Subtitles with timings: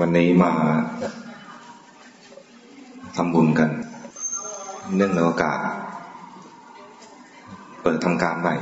[0.00, 0.52] วันนี้มา
[3.16, 3.70] ทำบุญกัน
[4.96, 5.58] เนื่องในโอกาส
[7.82, 8.54] เปิดทำการใหม่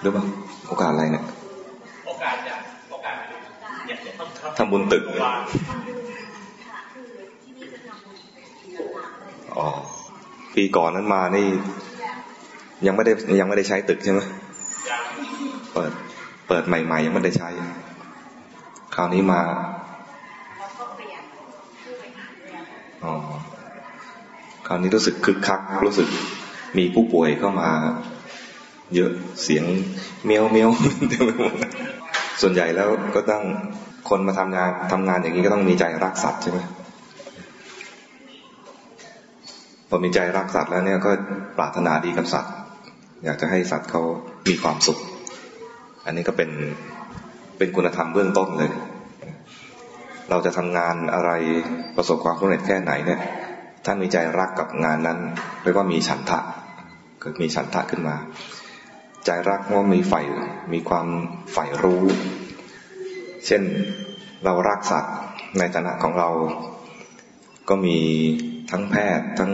[0.00, 0.24] หรือเปล่า
[0.68, 1.24] โอกาสอะไรเนี่ย
[2.06, 2.54] โอกาสจะ
[2.90, 3.14] โอกาส
[3.86, 3.98] เนี่ย
[4.58, 5.02] ทำบุญตึก
[9.56, 9.68] อ๋อ
[10.54, 11.46] ปีก่อนนั้นมานี่
[12.86, 14.20] ยังไม่ได้ยังไม่ได้ใช้ตึกใช่ไหม
[15.74, 15.92] เปิด
[16.48, 17.48] เปิดใหม่ ๆ ยังไม่ได้ใช้
[18.94, 19.40] คราวนี้มา
[23.04, 23.14] อ๋อ
[24.58, 26.08] ค ราวนี้รู้สึกคึกคัก รู้สึก
[26.78, 27.70] มีผู้ป่วยเข้ามา
[28.94, 29.10] เยอะ
[29.42, 29.64] เสียง
[30.24, 30.70] เมียวเมียว
[31.08, 31.54] เต็มไปหมด
[32.42, 33.44] ส่วนใหญ่แล้วก็ต้อง
[34.08, 36.58] คนมาทำงานทำงานอย่างนี้ก็ต้องมีใจรักสัตว์ใช่ไหม
[39.88, 41.10] พอมีใจรักสัตว์แล้วเนี่ยก็
[41.58, 42.52] ปรารถนาดีกับสัตว์
[43.24, 44.02] อยากจะให้สัตว์เขา
[44.48, 44.98] มีความสุข
[46.06, 46.50] อันนี้ก็เป็น
[47.58, 48.70] เป็นคุณธรรมเบื้องต้นเลย
[50.30, 51.30] เราจะทำงานอะไร
[51.96, 53.20] ประสบความสำเร็จแค่ไหนเนี่ย
[53.84, 55.18] ท่านมีใจรักกับงานนั้น
[55.62, 56.38] เรียกว่ามีฉันทะ
[57.20, 58.16] เกิดมีฉันทะขึ้นมา
[59.24, 60.22] ใจรักว่ามีใฝ่
[60.72, 61.06] มีความ
[61.52, 62.02] ใฝ่รู้
[63.46, 63.62] เช่น
[64.44, 65.16] เรารักสัตว์
[65.58, 66.28] ในฐานะของเรา
[67.68, 67.98] ก็มี
[68.70, 69.52] ทั้งแพทย์ทั้ง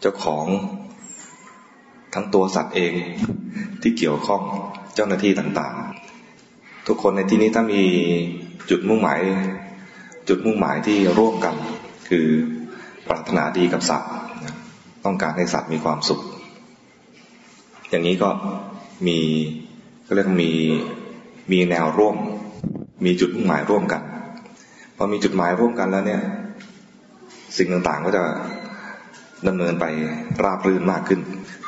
[0.00, 0.46] เจ้าของ
[2.14, 2.94] ทั้งตัวสัตว์เอง
[3.82, 4.42] ที่เกี่ยวข้อง
[4.94, 7.82] เจ้าหน้าที่ต่างๆ ทุกคนในที่นี้ถ้ามี
[8.70, 9.20] จุดมุ่งหมาย
[10.28, 11.54] จุดมุ่งหมายที่ร่วมกัน
[12.08, 12.26] คือ
[13.08, 14.10] ปรารถนาดีกับสัตว์
[15.04, 16.20] ต้องการให้สัตว์มีความสุข
[17.90, 18.30] อย่างนี้ก็
[19.06, 19.18] มี
[20.06, 20.52] ก็เรียกมี
[21.52, 22.16] มีแนวร่วม
[23.04, 24.02] มีจุดมุ่งหมายร่วมกัน
[24.96, 26.22] พอมีจุดหมายร่วมกันแล้วเนี่ย
[27.56, 28.22] สิ่งต่างๆก็จะ
[29.48, 29.84] ดำเนินไป
[30.44, 31.20] ราบรื่นมากขึ้น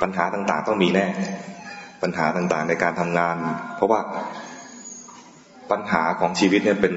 [0.02, 1.06] ปัญหาต่างๆต้องมีแน่
[2.02, 3.36] ปัญหาต่างๆในการทำงาน
[3.76, 4.00] เพราะว่า
[5.70, 6.94] ปัญหาของชีวิตเนี่ยเป็น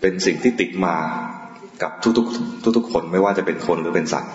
[0.00, 0.94] เป็นสิ่งที่ติดมา
[1.82, 4.32] กับทุกๆ ทุกๆ คนไม่ว่าจะเป็นคนหรือเป็นสัตว์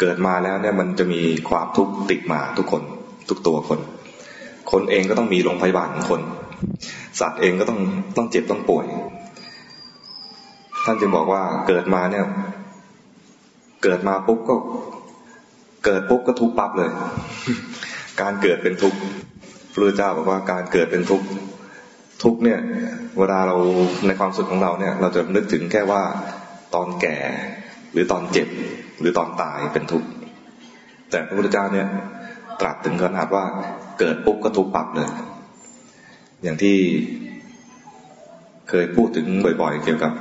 [0.00, 1.20] เกิดมาแล้วเนี่ยมันจะมี
[1.50, 2.82] ความทุกข์ติดมาทุกคน
[3.28, 3.80] ทุกตัวคน
[4.72, 6.20] คนเองก็ต้องมีโรงพยาบาลของคน
[7.20, 7.80] สัตว์เองก็ต้อง
[8.16, 8.86] ต้องเจ็บต้องป่วย
[10.84, 12.24] ท่านจึงบอกว่าเกิดมาเนี่ย
[13.82, 14.56] เกิดมาปุ๊บก็
[15.84, 16.90] เกิดปุ๊บก็ทุกปั๊บเลย
[18.20, 18.98] การเกิดเป็นทุกข์
[19.72, 21.26] พระเจ้าบอกว่าการเกิดเป็นทุกข์
[22.22, 22.58] ทุกเนี่ย
[23.18, 23.56] เวลาเรา
[24.06, 26.02] ในความสุขของเราเนี่ย เราจะนึกถึงแค่ว่า
[26.76, 27.18] ตอนแก่
[27.92, 28.48] หรือตอนเจ็บ
[29.00, 30.08] หรือตอนตายเป็นทุกข์
[31.10, 31.88] แต่พระพุทธเจ้าเนี่ย
[32.60, 33.44] ตรัสถึงขนาดว่า
[33.98, 35.10] เกิดปุ๊บก็ทุกข์ปับเลย
[36.42, 36.76] อย่างที่
[38.68, 39.26] เคยพูดถึง
[39.62, 40.12] บ่อยๆ เกี่ยวกับ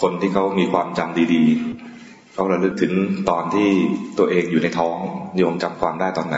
[0.00, 2.92] คนที่เขามีความจำดีๆเขาระลึกถึง
[3.30, 3.70] ตอนที่
[4.18, 4.96] ตัวเองอยู่ในท้อง
[5.36, 6.36] โยมจำความได้ตอนไหน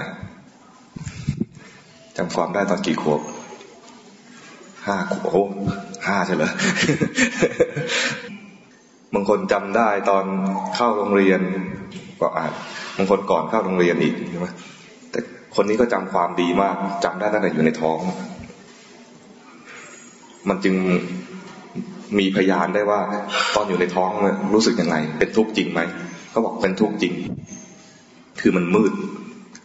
[2.16, 3.20] จำความได้ตอนกี่ขวบ
[4.86, 5.48] ห้าขวบ
[6.06, 6.50] ห้าใช่เหรอ
[9.14, 10.24] บางคนจำได้ตอน
[10.76, 11.40] เข้าโรงเรียน
[12.20, 12.52] ก็อาจ
[12.96, 14.48] บางคนก่อนเข้าโรงเรียนอีกใช่ไหม
[15.10, 15.20] แต่
[15.56, 17.98] คนนี้ก็จำความดีมากจำได้ตั้งแต่อยู่ในท้อง
[20.48, 20.74] มันจึง
[22.18, 23.00] มีพยานได้ว่า
[23.54, 24.10] ตอนอยู่ในท้อง
[24.54, 25.80] รู้สึกยังไง เป็นทุกข์จริงไหม
[26.30, 27.14] เขาบอกเป็นทุกข์จริง
[28.40, 28.92] คือมันมืด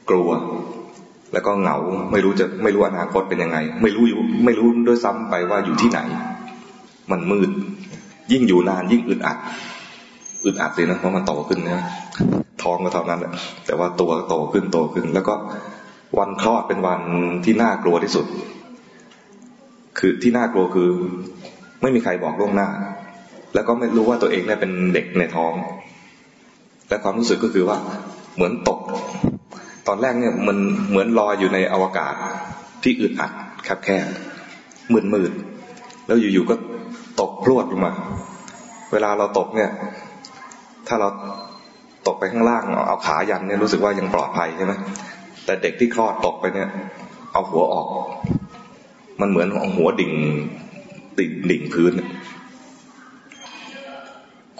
[0.10, 0.30] กลัว
[1.34, 1.78] แล้วก็เหงา
[2.12, 6.00] ไม่รู้จะไม่รู้อนาคตเป็นยังไง ไม่รู้อยู่ไม่รู้ด้วยซ้ำไปว่าอยู่ที่ไหน
[7.12, 7.50] มันมืด
[8.32, 9.38] ยิ่งอยู่นานยิ่งอึดอัด
[10.46, 11.86] อึดอัดเลยนะเพราะมันโตขึ้นนะ
[12.64, 13.32] ท้องก็เท่านั้นแหละ
[13.66, 15.36] แต่ว่าตัวโตขึ้นโตขึ้น แล้วก็
[16.18, 17.02] วันคลอดเป็นวัน
[17.46, 18.26] ที่น่ากลัวที่สุด
[20.00, 20.90] คือที่น่ากลัวคือ
[21.82, 22.70] ไม่มีใครบอกล่วงหน้า
[23.54, 25.54] แล้วก็ไม่รู้ว่าตัวเองเนี่ยเป็นเด็กในท้อง
[26.90, 27.78] และความรู้สึกก็คือว่า
[28.36, 28.80] เหมือนตก
[29.88, 30.58] ตอนแรกเนี่ยมัน
[30.90, 32.14] เหมือนลอยอยู่ในอวกาศ
[32.84, 33.32] ที่อึดอัด
[33.64, 34.06] แคบแคบ
[34.94, 35.32] มืดมืด
[36.08, 36.56] แล้วอยู่ๆก็
[37.22, 37.94] ตกพรวดลงมา
[38.92, 39.72] เวลาเราตกเนี่ย
[40.88, 41.10] ถ้าเรา
[42.08, 44.74] ตกไปข้างล่าง เอาขายันเนี่ยรู้สึกว่ายังปลอดภัยใช่ไหม
[45.46, 46.70] แต่เด็กที่คลอดตกไปเนี่ย
[47.34, 47.88] เอาหัวออก
[49.22, 50.14] มันเหมือนเอาหัวดิ่ง
[51.18, 51.94] ติ่งดิ่งพื้น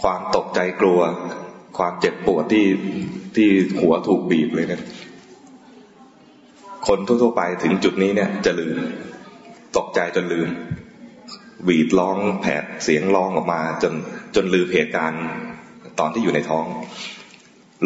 [0.02, 1.00] ความตกใจกลัว
[1.78, 2.66] ความเจ็บปวดที่
[3.36, 3.50] ที่
[3.82, 4.82] หัวถูกบีบเลยเนี่ย
[6.88, 8.78] คนทั่วๆไปถึงจุดนี้เนี่ยจะลืม
[9.78, 10.48] ตกใจจนลืม
[11.68, 13.94] บีดร้องแผดเสียงร้องออกมา จน
[14.36, 15.24] จนลืมเหตุการณ์
[16.00, 16.66] ตอนที่อยู่ในท้อง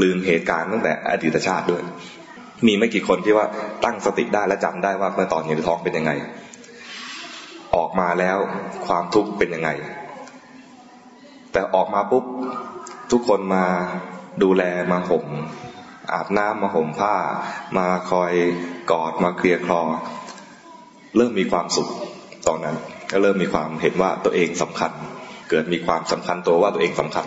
[0.02, 1.84] ลืมเหตุการณ์ตั้งแต่อดีตชาติด้วย
[2.66, 3.46] มีไม่กี่คนที่ว่า
[3.84, 6.12] ตั้งสติได้และจำได้ว่าเมื่อตอนอยู่ในท้องเป็นยังไง
[7.76, 8.38] ออกมาแล้ว
[8.88, 9.70] ความทุกข์เป็นยังไง
[11.52, 12.26] แต่ออกมาปุ๊บ
[13.12, 13.66] ทุกคนมา
[14.44, 15.26] ดูแลมาห่ม
[16.14, 17.16] อาบน้ำมาห่มผ้า
[17.78, 18.34] มาคอย
[18.92, 19.82] กอดมาเคลียร์คลอ
[21.16, 21.90] เริ่มมีความสุข
[22.48, 22.78] ตอนนั้น
[23.12, 24.92] ก็เริ่มมีความเห็นว่าตัวเองสำคัญ
[25.50, 27.26] เกิดมีความสำคัญตัวว่าตัวเองสำคัญ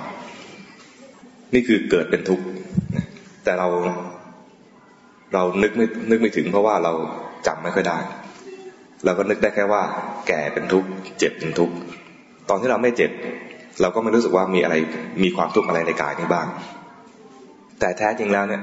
[1.54, 2.44] นี่คือเกิดเป็นทุกข์
[3.44, 3.68] แต่เรา
[5.34, 6.92] เรานึกไม่นึกไม่ถึงเพราะว่าเรา
[7.46, 7.98] จำไม่ค่อยได้
[9.04, 9.82] เราก็นึกได้แค่ว่า
[10.28, 10.88] แก่เป็นทุกข์
[11.18, 11.74] เจ็บเป็นทุกข์
[12.48, 13.10] ตอนที่เราไม่เจ็บ
[13.80, 14.74] เราก็ไม่รู้สึกว่ามีอะไร
[15.22, 16.46] มีความทุกข์อะไรในกายนี้บ้าง
[17.80, 18.62] แต่แท้จริงแล้วเนี่ย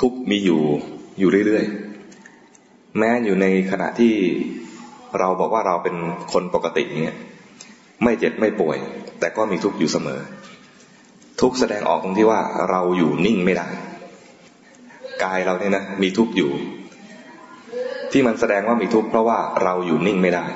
[0.00, 0.60] ทุกข์มีอยู่
[1.18, 4.14] อยู่เรื่อยๆแม้อยู่ในขณะที่
[5.20, 5.96] เราบอกว่าเราเป็น
[6.32, 7.14] คนปกติเนี่ย
[8.04, 8.76] ไม่เจ็บไม่ป่วย
[9.20, 10.20] แต่ก็มีทุกข์อยู่เสมอ
[11.40, 12.40] ทุกข์แสดงออกตรงที่ว่า
[12.70, 13.68] เราอยู่นิ่งไม่ได้
[15.24, 16.50] กายเราเนี่ยนะมีทุกข์อยู่
[18.12, 20.46] ที่มันแสดงว่ามีทุกข์เพราะว่าเราอยู่นิ่งไม่ได้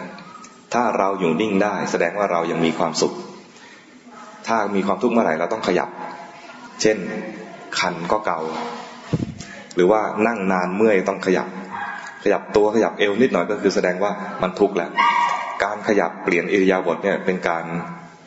[0.75, 3.13] ถ้าเราอยู่นิ่งได้ แสดงว่าเรายังมีความสุข
[4.47, 5.89] ถ้ามีความทุกข์เมื่อไหร่เราต้องขยับ
[6.83, 6.97] เช่น
[7.79, 8.41] คันก็เกา
[9.75, 11.49] หรือว่านั่งนานเมื่อยต้องขยับ
[12.23, 14.11] ขยับตัวขยับเอวนิดหน่อยก็คือแสดงว่า
[14.43, 14.91] มันทุกข์แล้ว
[15.65, 17.65] การขยับเปลี่ยนอิริยาบถเนี่ยเป็นการ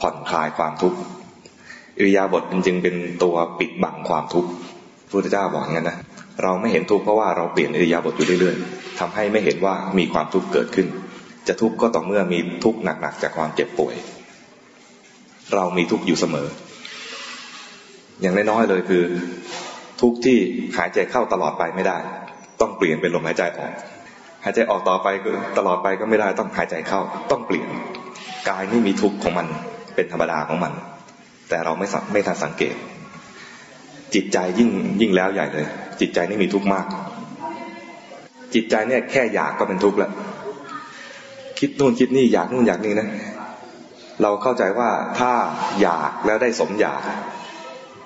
[0.01, 0.97] ผ่อนคลายความทุกข์
[1.97, 4.49] อิริยาบถจริงๆเป็นตัวปิดบังความทุกข์
[5.07, 5.97] พระพุทธเจ้าบอกงั้นนะ
[6.43, 10.87] เราไม่เห็นทุกข์เพราะว่าเราเปลี่ยนอิริยาบถอยู่เรื่อยๆทำให้ไม่เห็นว่ามีความทุกข์เกิดขึ้น
[11.47, 13.95] จะทุกข์ก็ต่อเมื่อมีทุกข์หนักๆจากความเจ็บป่วย
[15.53, 16.47] เรามีทุกข์อยู่เสมอ
[18.21, 19.03] อย่างน้อยๆเลยคือ
[20.01, 20.37] ทุกข์ที่
[20.77, 21.97] หายใจเข้าตลอดไปไม่ได้
[22.61, 23.71] ต้องเปลี่ยนเป็นลมหายใจออก
[24.43, 27.01] หายใจออกต่อไปก็ตลอดไปก็ไม่ได้ต้องหายใจเข้า
[27.31, 27.67] ต้องเปลี่ยน
[28.49, 29.47] กายนี่มีทุกข์ของมัน
[29.95, 30.73] เป็นธรรมดาของมัน
[31.49, 32.75] แต่เราไม่ไม่ทันสังเกต
[34.13, 34.69] จิตใจยิ่ง
[35.01, 35.67] ยิ่งแล้วใหญ่เลย
[36.01, 36.85] จิตใจนี่มีทุกข์มาก
[38.53, 40.11] จิตใจเนี่ยแค่อยากก็เป็นทุกข์แล้ว
[41.59, 43.07] คิดนู่นคิดนี่อยากนู่นอยากนี่นะ
[44.21, 44.89] เราเข้าใจว่า
[45.19, 45.31] ถ้า
[45.81, 47.01] อยากแล้วได้สมอยาก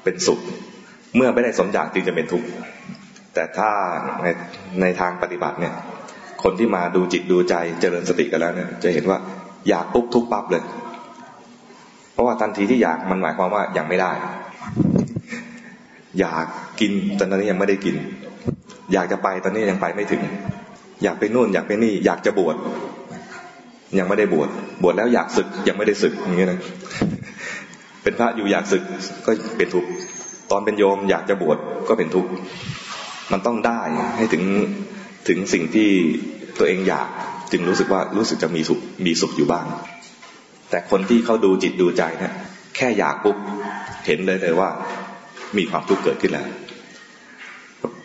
[0.03, 0.39] เป็นสุข
[1.15, 2.47] เมื่อไม่ได้สมอยากจึงจะเป็นทุกข์
[3.37, 3.71] แต่ถ้า
[4.23, 4.27] ใน
[4.81, 5.73] ในทางปฏิบัติเนี่ย
[6.43, 9.17] คนที่มาดูจิตดูใจเจริญสติกันแล้วเนี่ย จะเห็นว่า
[9.69, 10.63] อยากปุ๊บทุกปั๊บเลย
[12.13, 14.11] เพราะว่าทันทีที่อยากมันหมายความว่ายังไม่ได้
[16.19, 16.45] อยาก
[16.79, 17.95] กินตอนนี้ยังไม่ได้กิน
[18.93, 20.21] อยากจะไปตอนนี้ยังไปไม่ถึง
[21.03, 22.55] อยากไปนู่นอยากไปนี่ อยากจะบวช
[23.99, 24.49] ยังไม่ได้บวช
[24.83, 26.59] บวชแล้วอยากศึกยังไม่ได้ศึกอย่างเงี้ยนะ
[28.03, 28.83] เป็นพระอยู่อยากศึก
[29.25, 29.89] ก็เป็นทุกข์
[30.51, 31.57] ตอนเป็นโยมอยากจะบวช
[31.89, 32.29] ก็เป็นทุกข์
[33.31, 33.81] มันต้องได้
[34.17, 34.43] ให้ถึง
[35.27, 35.89] ถึงสิ่งที่
[36.57, 37.09] ตัวเองอยาก
[37.51, 39.65] จึงรู้สึกว่ารู้สึกจะมีสุขมีสุขอยู่บ้าง
[40.69, 42.33] แต่คนที่เขาดูจิตดูใจเนะ
[42.75, 43.37] แค่อยากปุ๊บ
[44.05, 44.69] เห็นเลยเลยว่า
[45.57, 46.47] มีความทุกข์เกิดขึ้นแล้ว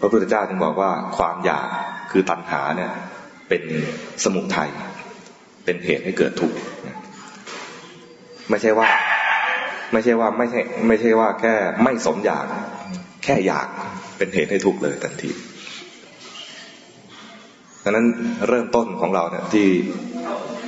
[0.01, 1.67] พระพุทธเจ้าจึงบอกว่าความอยาก
[2.11, 2.93] คือตัณหาเนี่ย
[3.49, 3.63] เป็น
[4.25, 4.71] สมุทัย
[5.65, 6.57] เป็นเหตุให้เกิดทุกข์
[8.51, 8.89] ไม่ใช่ว่า
[9.93, 12.47] ไม่ใช่ว่าไม่ใช่ ไม่ใช่ว่าแค่ไม่สมอยาก
[13.25, 13.69] แค่อยาก
[14.23, 15.31] เป็นเหตุให้ทุกข์เลยทันที
[17.85, 18.07] ดังนั้น
[18.49, 19.69] เริ่มต้นของเราเนี่ยที่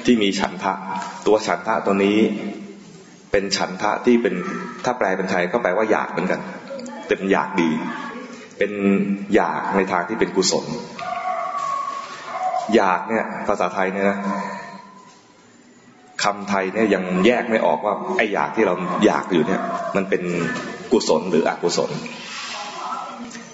[0.05, 0.75] ที่มีฉันทะ
[1.27, 2.19] ตัวฉันทะตัวนี้
[3.33, 4.35] เป็นฉันทะที่เป็น
[4.85, 6.41] ถ้าแปลเป็นไทยก็แปลว่าอยากเหมือนกัน
[7.09, 7.71] เป็นอยากดี
[8.59, 8.73] เป็น
[9.35, 10.65] อยากในทางที่เป็นกุศล
[12.75, 14.19] อยากเนี่ยภาษาไทยเนี่ยนะ
[16.23, 18.75] คำไทยเนี่ยยังแยกไม่ออกว่าไอ้อยากที่เรา
[19.07, 19.63] อยากอยู่เนี่ย
[19.97, 20.23] มันเป็น
[20.93, 21.93] กุศลหรืออกุศล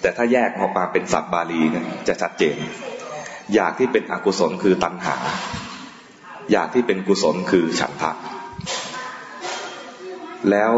[0.01, 2.57] แต่ถ้าแยกออกมาเป็นศัพท์บาลีเนี่ยจะชัดเจน
[3.55, 5.17] อยากที่เป็นอกุศลคือตัณหา
[6.53, 8.13] อยากที่เป็นกุศลคือฉันทะ
[10.51, 10.73] แล้ว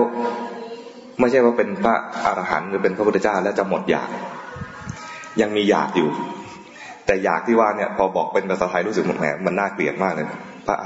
[1.20, 1.94] ไม่ใช่ว่าเป็นพระ
[2.24, 4.08] อรหันต์หรือเป็นพระพุทธเจ้าแล้วจะหมดอยาก
[5.40, 6.08] ยังมีอยากอยู่
[7.06, 10.26] แต่อยากที่ว่าเนี่ยพอบอกเป็นภาษาไทยรู้สึกแหมมันน่าเกลียดมากเลย
[10.66, 10.76] พระ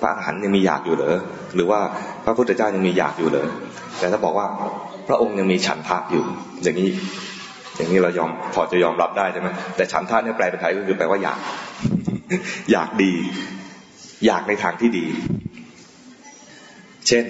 [0.00, 1.16] พระอรหันต์ยังมีอยากอยู่เหรอ
[1.54, 1.80] หรือว่า
[2.24, 3.48] พระพุทธเจ้ายังมีอยากอยู่เหรอ
[3.98, 4.46] แต่ถ้าบอกว่า
[5.08, 6.24] พระองค์ยังมีฉันทะอยู่
[6.62, 6.90] อย่างนี้
[7.80, 11.38] อย่างนี้เรายอมพอจะยอมรับได้ใช่ไหมแต่ฉันทะเนี่ยแปลเป็นไทยก็คือแปลว่าอยาก
[12.72, 13.14] อยากดี
[14.26, 15.06] อยากในทางที่ดี
[17.08, 17.24] เช่น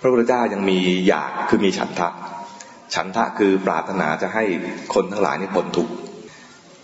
[0.00, 2.08] พระพุทธเจ้ายังมีอยากคือมีฉันทะ
[2.94, 4.44] ฉันทะคือปรารถนาจะให้
[4.94, 5.92] คนทั้งหลายนี่พ้นทุกข์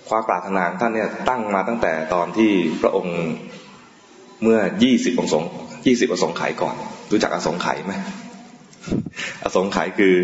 [0.08, 2.50] ความปรารถนาท่านเนี่ยตั้งมาตั้งแต่ตอนที่
[2.82, 3.18] พระองค์
[4.42, 5.44] เมื่อยี่สิบองสง
[5.86, 6.74] ยี่สิบอสงไขยก่อน
[7.12, 7.94] รู้จักอสงไขยไหม
[9.44, 10.14] อสงไขยคือ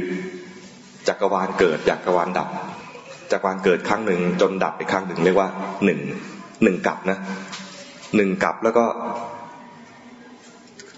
[1.08, 2.48] จักรวาลเกิดจักรวาลดับ
[3.32, 5.48] จักรวาลเกิดครั้งหนึ่งจนดับไปครั้งหนึ่งเรียกว่า
[5.84, 6.00] หนึ่ง
[6.62, 7.18] หนึ่งกับนะ
[8.16, 8.84] หนึ่งกับแล้วก็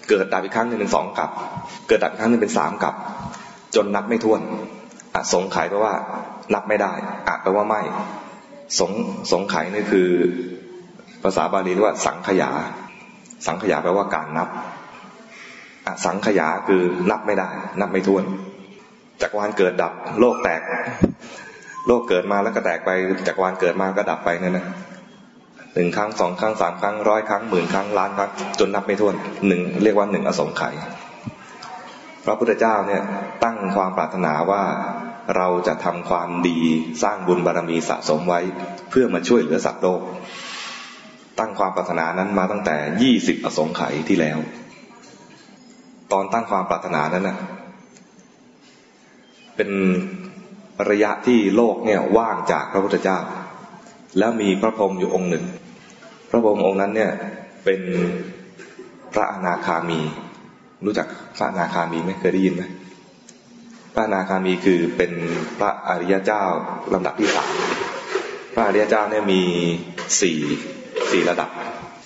[0.09, 1.31] เกิดดับอีกครั้งหนึ่งเป็นสองกับ
[1.87, 2.95] เกิดดับอีกครั้งหนึ่งเป็นสามกับ
[3.75, 4.41] จนนับไม่ถ้วน
[5.13, 5.93] อสงไขยแปลว่า
[6.53, 6.91] นับไม่ได้
[7.27, 7.81] อะแปลว่าไม่
[8.79, 8.91] สง
[9.31, 10.09] สงไขยนี่คือ
[11.23, 12.51] ภาษาบาลีเรียกว่า สังขยา
[13.47, 14.49] สังขยาแปลว่าการนับ
[15.85, 16.81] อสังขยาคือ
[17.11, 18.23] นับไม่ได้ นับไม่ถ้วน
[19.21, 20.61] จักรวาลเกิดดับ โลกแตก
[21.87, 22.89] โลกเกิดมาแล้วก็แตกไป
[23.27, 24.65] จักรวาลเกิดมาก็ดับไปนั่นนะ
[25.73, 29.15] หนึ่งครั้งสองครั้งสามครั้งร้อยครั้งหมื่นครั้งล้านครั้งจนนับไม่ถ้วน
[29.47, 30.75] หนึ่งเรียกว่าหนึ่งอสงไขย
[32.25, 33.01] พระพุทธเจ้าเนี่ย
[33.43, 34.63] ตั้งความปรารถนาว่า
[35.37, 36.59] เราจะทำความดี
[37.03, 38.39] สร้างบุญบารมีสะสมไว้
[38.89, 40.01] เพื่อมาช่วยเหลือสัตว์โลก
[41.39, 44.37] ตั้งความปรารถนานั้นมาตั้งแต่ยี่สิบอสงไขยที่แล้ว
[46.11, 47.37] ตอนตั้งความปรารถนานั้นนะ
[49.55, 49.69] เป็น
[50.89, 53.17] ระยะที่โลกเนี่ยว่างจากพระพุทธเจ้า
[54.17, 55.45] แล้วมีพระพรหมอยู่องค์หนึ่ง
[56.29, 57.11] พระพรหมองค์นั้นเนี่ย
[57.63, 57.81] เป็น
[59.13, 59.99] พระอนาคามี
[60.85, 62.63] รู้จักพระอนาคามีไหมเคยได้ยินไหม
[63.93, 65.11] พระอนาคามีคือเป็น
[65.59, 66.43] พระอริยเจ้า
[66.93, 67.51] ลำดับที่สาม
[68.53, 69.41] พระอริยเจ้าเนี่ยมี
[70.21, 70.39] สี่
[71.11, 71.49] สี่ระดับ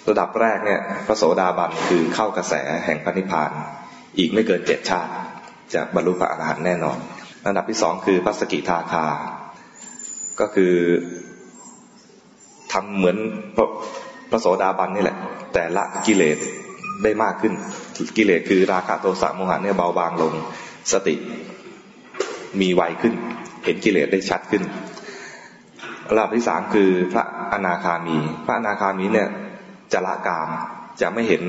[0.10, 2.54] ระดับแรกเนี่ยพระโสดาบันคือเข้ากระแส
[2.86, 3.51] แห่งพระนิพพาน
[4.18, 5.12] อีกไม่เกินเจ็ดชาติ
[5.74, 6.98] จะบรรลุพระอรหันต์แน่นอน
[7.48, 9.06] ระดับที่สองคือพระสกิทาคา
[10.39, 10.74] ก็คือ
[12.72, 13.18] ทำเหมือน
[13.56, 13.66] พระ
[14.32, 15.18] พระโสดาบันนี่แหละ
[15.54, 16.38] แต่ละกิเลส
[17.04, 17.54] ได้มากขึ้น
[18.18, 20.34] กิเลสคือราคะโทสะโมหะเนี่ยเบาบางลง
[20.92, 21.16] สติ
[22.62, 23.13] มีไวขึ้น
[23.66, 24.63] เห็นกิเลสได้ชัดขึ้น
[26.12, 27.24] ระดับที่สามคือพระ
[27.54, 29.30] อนาคามี พระอนาคามีเนี่ย
[29.94, 30.50] จะละกาม
[31.01, 31.44] จะไม่เห็น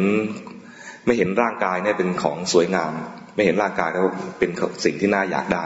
[1.07, 2.93] ไม่เห็นร่างกายเนี่ยเป็นของสวยงาม
[3.39, 4.07] ไม่เห็นร่างกายแล้ว
[4.39, 4.51] เป็น
[4.85, 5.65] สิ่งที่น่าอยากได้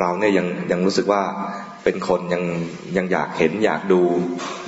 [0.00, 1.22] เราเนี่ยยังยังรู้สึกว่า
[1.84, 2.42] เป็นคนยัง
[2.96, 4.00] ยังอยากเห็นอยากดู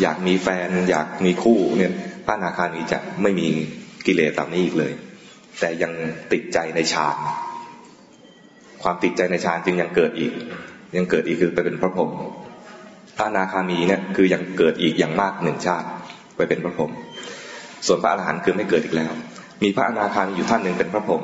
[0.03, 1.93] อยากมีแฟน อยากมีคู่เนี่ย
[2.27, 3.49] พระนาคามีจะไม่มี
[4.07, 4.93] กิเลสเหล่านี้อีกเลย
[5.61, 5.93] แต่ยัง
[6.33, 7.17] ติดใจในฌาน
[8.83, 10.33] ความติดใจในฌานจึงยังเกิดอีก
[10.97, 12.11] ยังเกิดอีกคือไปเป็นพระพรหม
[13.17, 15.89] พระนาคามีเนี่ยคือยังเกิดอีกอย่างมากหนึ่งชาติ
[16.37, 16.93] ไปเป็นพระพรหม
[17.87, 19.13] ส่วนพระอรหันต์คือไม่เกิดอีกแล้ว
[19.63, 21.23] มีพระอนาคามีอยู่ท่านหนึ่งเป็นพระพรหม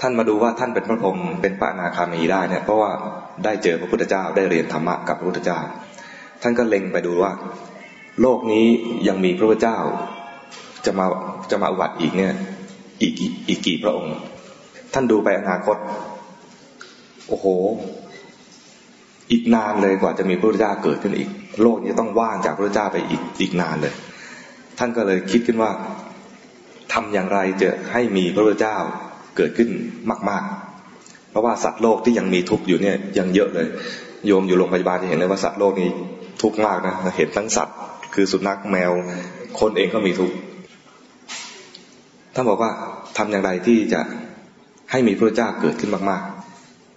[0.00, 2.90] ท่านมาดูว่าท่านเป็นพระพรหมเป็นพระอนาคามีได้เนี่ยเพราะว่า
[3.44, 5.60] ได้เจอพระพุทธเจ้าได้เรียนธรรมะกับพระพุทธเจ้า
[6.42, 7.32] ท่านก็เล็งไปดูว่า
[8.20, 8.66] โลกนี้
[9.08, 9.78] ยังมีพระพุทธเจ้า
[10.86, 11.06] จะมา
[11.50, 12.32] จะมาอวัตอีกเนี่ย
[13.02, 13.12] อีก
[13.48, 14.16] อีกกี่พระองค์
[14.94, 15.76] ท่านดูไปอนาคต
[17.28, 17.46] โอ้โห
[19.30, 21.30] อีกนานเลยกว่าจะมีพระพุทธเจ้าเกิดขึ้นอีก
[21.62, 23.94] โลกนี้ต้องว่างจากพระพุทธเจ้าไปอีกอีกนานเลย
[24.78, 25.70] ท่านก็เลยคิดขึ้นว่า
[26.92, 28.76] ทำอย่างไรจะให้มีพระพุทธเจ้า
[29.36, 29.70] เกิดขึ้น
[30.30, 30.44] มาก
[30.88, 33.68] ๆ เพราะว่าสัตว์โลกที่ยังมีทุกข์อยู่เนี่ยยังเยอะเลย
[34.26, 35.90] โยมอยู่โรงพยาบาลจะเห็นเลยว่าสัตว์โลกนี้
[36.42, 37.76] ทุกข์มากนะเห็นทั้งสัตว์
[38.14, 38.92] คือสุนัขแมว
[39.60, 40.36] คนเองก็มีทุกข์
[42.34, 42.70] ท่านบอกว่า
[43.16, 44.00] ทำอย่างไรที่จะ
[44.90, 46.22] ให้มีพระเจ้าเกิดขึ้นมาก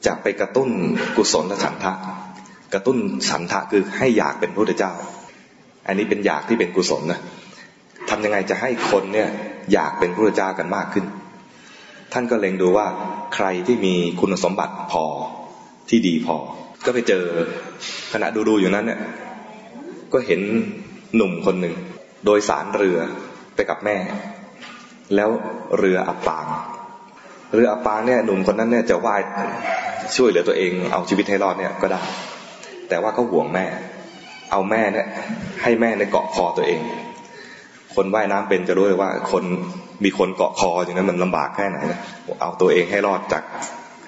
[0.05, 0.69] จะไปกระตุ้น
[1.17, 1.93] กุศลและฉันทะ
[2.73, 2.97] กระตุ้น
[3.29, 4.91] ฉันทะคือให้อยากเป็นพระพุทธเจ้า
[5.87, 7.19] อันนี้เป็นอยากที่เป็นกุศลนะ
[8.17, 9.29] ทำยังไงจะให้คนเนี่ย
[9.73, 11.05] อยากเป็นพระเจ้ากันมากขึ้น
[12.13, 12.87] ท่านก็เล็งดูว่า
[13.35, 15.03] ใครที่มีคุณสมบัติพอ
[15.89, 16.35] ที่ดีพอ
[16.85, 17.23] ก็ไปเจอ
[18.13, 18.99] ขณะดูดูอยู่นั้นเนี่ย
[20.13, 20.41] ก็เห็น
[21.15, 21.75] หนุ่มคนหนึ่ง
[22.25, 22.99] โดยสารเรือ
[23.55, 23.97] ไปกับแม่
[25.15, 25.29] แล้ว
[25.79, 26.45] เรืออับปาง
[27.53, 29.21] เรืออับปางเนี่ยหนุ่มคนนั้นเนี่ยจะว่าย
[30.15, 32.01] ช่วยเหลือตัวเองเอาชีวิตให้รอดเนี่ยก็ได้
[32.89, 33.65] แต่ว่าก็ห่วงแม่
[34.51, 35.07] เอาแม่เนี่ย
[35.63, 36.81] ให้แม่ในเกาะคอตัวเอง
[37.95, 39.43] คนว่ายน้ำเป็นจะรู้เลยว่า คน
[40.03, 41.99] มีคนเกาะคออย่างนั้นมันลำบากแค่ไหนนะ
[42.41, 43.43] เอาตัวเองให้รอดจาก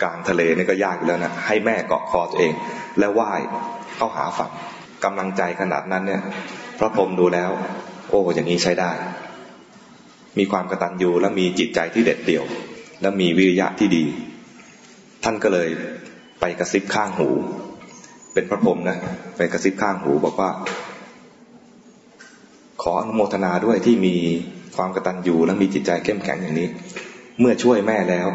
[0.01, 2.53] กลางทะเลนี่ก็ยากแล้วนะให้แม่เกาะคอตัวเอง
[2.99, 3.41] แล้วว่าย
[3.95, 4.51] เข้าหาฝั่ง
[5.03, 6.21] กำลังใจขนาดนั้นเนี่ย
[6.79, 7.49] พระพรหมดูแล้ว
[8.09, 8.91] โอ้อย่างนี้ใช้ได้
[10.37, 12.45] มีความกระตันยูและมีจิตใจที่เด็ดเดี่ยว
[13.01, 14.05] และมีวิริยะที่ดี
[15.23, 15.69] ท่านก็เลย
[16.39, 17.29] ไปกระซิบข้างหู
[18.33, 18.97] เป็นพระพรหมนะ
[19.37, 20.49] ไปกระซิบข้างหูบอกว่า
[22.81, 24.15] ขออนุโมทนาด้วยที่มี
[24.75, 26.67] ความกระตันยูและมีจิตใจเข้มแข็งอย่างนี้
[27.39, 28.27] เมื่อช่วยแม่แล้ว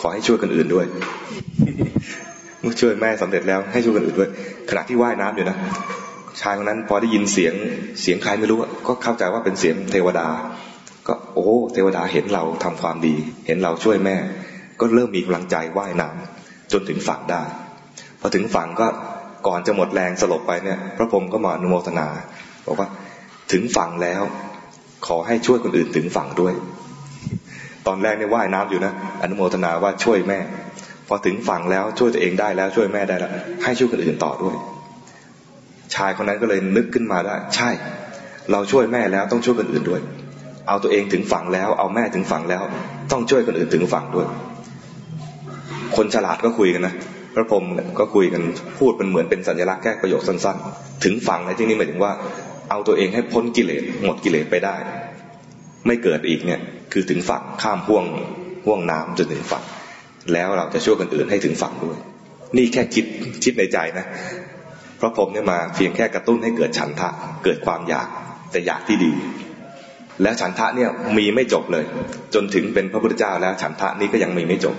[0.00, 0.86] ขอให้ช่วยคนอื่นด้วย
[2.60, 4.30] เมื่อช่วยแม่สำเร็จแล้วให้ช่วยคนอื่นด้วย
[4.70, 5.56] ขณะที่ว่ายน้ำอยู่นะ
[6.40, 7.54] ชายคนนั้นพอได้ยินเสียง
[8.02, 10.28] เสียงใครไม่รู้ก็เข้าใจว่าเป็นเสียงเทวดา
[11.08, 13.14] ก็โอ้เทวดาเห็นเราทำความดี
[13.46, 14.16] เห็นเราช่วยแม่
[14.80, 17.42] ก็เริ่มมีกำลังใจว่ายน้ำจนถึงฝั่งได้
[18.20, 18.86] พอถึงฝั่งก็
[19.46, 22.06] ก่อนจะหมดแรงสลบไปเนี่ย พระพรหมก็มาอนุโมทนา
[22.66, 22.88] บอกว่า
[23.54, 24.22] ถึงฝั่งแล้ว
[25.06, 26.54] ขอให้ช่วยคนอื่นถึงฝั่งด้วย
[27.86, 28.92] ตอนแรกเนี่ยว่ายน้ำอยู่นะ
[29.22, 30.38] อนุโมทนาว่าช่วยแม่
[31.08, 33.30] พอถึงฝั่งแล้วช่วยตัวเองได้แล้วช่วยแม่ได้แล้ว
[33.64, 34.54] ให้ช่วยคนอื่นต่อด้วย
[35.94, 37.70] ชายคนนั้นก็เลยนึกขึ้นมาได้ใช่
[38.52, 40.00] เราช่วยแม่แล้วต้องช่วยคนอื่นด้วย
[40.68, 42.62] เอาตัวเองถึงฝั่งแล้ว เอาแม่ถึงฝั่งแล้ว
[43.12, 44.26] ต้องช่วยคนอื่นถึงฝั่งด้วย
[45.96, 46.94] คนฉลาดก็คุยกันนะ
[47.34, 47.64] พระพรหม
[47.98, 48.42] ก็คุยกัน
[48.78, 52.12] พูดเป็นเหมือนเป็นสัญลักษณ์แก้ประโยคสั้น ๆ ถึงฝั่งในที่นี้หมายถึงว่า
[52.70, 54.76] เอาตัวเองให้พ้นกิเลสหมดกิเลสไปได้
[55.86, 56.60] ไม่เกิดอีกเนี่ย
[56.92, 58.04] คือถึงฝั่งข้ามห่วง
[58.66, 59.64] ห่วงน้ำจนถึงฝั่ง
[60.32, 61.96] แล้วเราจะช่วยคนอื่นให้ถึงฝั่งด้วย
[62.56, 63.04] นี่แค่คิด
[63.44, 64.06] คิดในใจนะ
[65.00, 67.08] พระผมเนี่ยมาเพียงแค่กระตุ้นให้เกิดฉันทะ
[67.44, 68.08] เกิดความอยาก
[68.52, 69.12] แต่อยากที่ดี
[70.22, 71.84] แล้วฉันทะเนี่ยมีไม่จบเลย
[72.34, 74.76] จนถึงเป็นพระพุทธเจ้าแล้วฉันทะนี้ก็ยังมีไม่จบ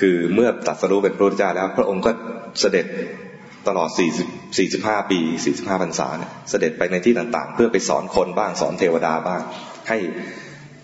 [0.00, 2.10] คือเมื่อตัดสรู้เป็นพระพุทธเจ้าแล้ว พระองค์ก็
[2.60, 2.86] เสด็จ
[3.68, 3.90] ตลอด
[4.30, 5.18] 40 45 ปี
[5.50, 9.40] 45พรรษาเนี่ยเสด็จไปในที่ต่างๆ เพื่อไปสอนคนบ้างสอนเทวดาบ้าง
[9.88, 9.98] ให้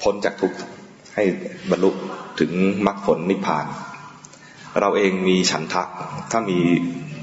[0.03, 0.57] พ้นจากทุกข์
[1.17, 1.25] ให้
[1.71, 1.91] บรรลุ
[2.41, 2.53] ถึง
[2.87, 3.67] มรรคผลนิพพาน
[4.81, 5.83] เราเองมีฉันทะ
[6.33, 6.59] ถ้ามี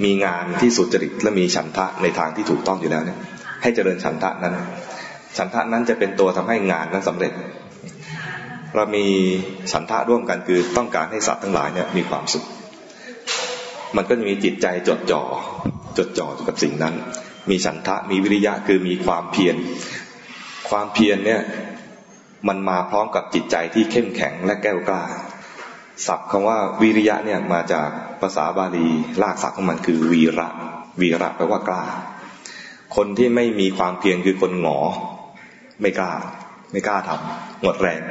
[0.04, 3.20] มีงานที่สุจริตและมีฉันทะในทางที่ถูกต้องอยู่แล้วเนี่ย
[3.62, 4.54] ให้เจริญฉันทะนั้น
[5.38, 7.34] ฉันทะนั้นจะเป็นตัวทำให้งานนั้นสำเร็จ
[8.76, 9.06] เรามี
[9.72, 12.46] ฉันทะร่วมกันคือต้องการให้สัตว์ทั้งหลายเนี่ยมีความสุข
[13.96, 15.24] มันก็จะมีจิตใจจดจ่อ
[15.98, 16.96] จดจ่อกับสิ่งนั้น
[17.50, 19.56] มีฉันทะมีวิริยะคือมีความเพียร
[20.70, 21.42] ความเพียรเนี่ย
[22.48, 25.04] มันมาพร้อมกับจิตใจที่เข้มแข็งและแก้วกล้า
[26.08, 27.90] ศัพท์คำว่าวิริยะเนี่ยมาจาก
[28.22, 28.88] ภาษาบาลี
[29.22, 30.48] ลากศัพท์ของมันคือวีระ
[31.02, 31.84] วีระแปลว่ากล้า
[32.96, 34.78] คนที่ไม่มีความเพียรคือคนหงอ
[35.82, 36.12] ไม่กล้า
[36.72, 38.02] ไม่กล้าทำหมดแรง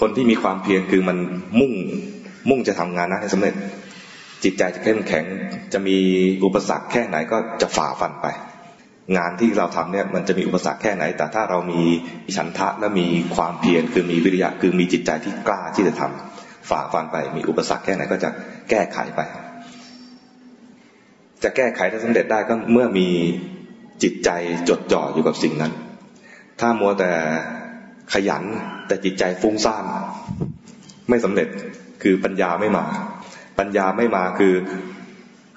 [0.00, 1.18] คนที่มีความเพียรคือมัน
[1.60, 1.72] มุ่ง
[2.48, 3.54] มุ่งจะทำงานนั้นให้สำเร็จ
[4.44, 5.24] จิตใจจะเข้มแข็ง
[5.72, 5.96] จะมี
[6.44, 8.26] อุปสรรคแค่ไหนก็จะฝ่าฟันไป
[9.16, 11.80] งานที่เราทำเนี่ยมันจะมีอุปสรรคแค่ไหน แต่ถ้าเรามี
[12.36, 13.06] ฉันทะและมี
[13.36, 18.30] ความเพียรคือมีวิริยะคือมีจิตใจที่กล้าที่จะทำฝ่าฟันไป มีอุปสรรคแค่ไหนก็จะ
[18.70, 19.20] แก้ไขไป
[21.42, 23.08] จะแก้ไขถ้าสำเร็จได้ก็เมื่อมี
[24.02, 24.30] จิตใจ
[24.68, 25.72] จดจ่ออยู่กับสิ่งนั้น
[26.60, 27.10] ถ้ามัวแต่
[28.12, 28.44] ขยัน
[28.86, 29.84] แต่จิตใจฟุ้งซ่าน
[31.08, 31.48] ไม่สำเร็จ
[32.02, 32.84] คือปัญญาไม่มา
[33.58, 34.54] ปัญญาไม่มาคือ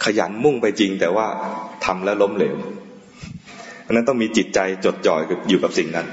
[0.05, 1.27] ขยันมุ่งไปจริง แต่ว่า
[1.85, 2.55] ทำแล้วล้มเหลว
[3.83, 6.07] เพราะนั้นต้องมีจิตใจจดจ่อยอยู่กับสิ่งนั้น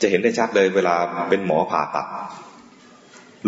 [0.00, 0.94] จะเห็นได้ชัดเลยเวลา
[1.28, 2.06] เป็นหมอผ่าตัด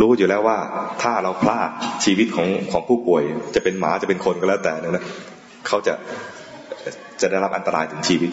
[0.00, 0.58] รู้อยู่แล้วว่า
[1.02, 1.70] ถ้าเราพลาด
[2.04, 3.22] ชีวิตของของผู้ป่วย
[3.54, 5.04] จะเป็นหมาจะเป็นคนก็แล้วแต่นะ
[5.66, 5.94] เขาจะ
[7.20, 8.30] จะได้รับอันตรายถึงชีวิต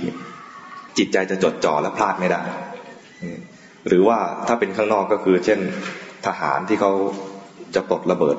[0.97, 2.41] จิตใจจะจดจ่อและพลาดไม่ได้
[3.87, 5.59] หรือว่าถ้าเป็นข้างนอกก็คือ เช่น
[6.25, 6.91] ทหารที่เขา
[7.75, 8.37] จะปลดระเบิด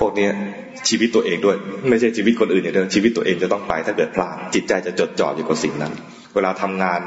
[0.00, 0.28] พวกนี้
[0.88, 1.56] ชีวิตตัวเองด้วย
[1.88, 5.92] ไม่ใช่ชีวิตคนอื่นอย่างเดียวชีวิตตัวเองจะต้องไป ถ้าเกิดพลาดจิตใจจะจดจ่ออยู่กับสิ่งนั้น
[6.34, 7.00] เวลาทำงาน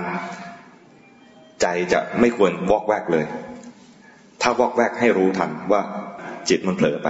[1.62, 3.26] ใจจะไม่ควรวอกแวกเลย
[4.42, 5.82] ถ้าวอกแวกให้รู้ทันว่า
[6.50, 7.08] จิตมันเผลอไป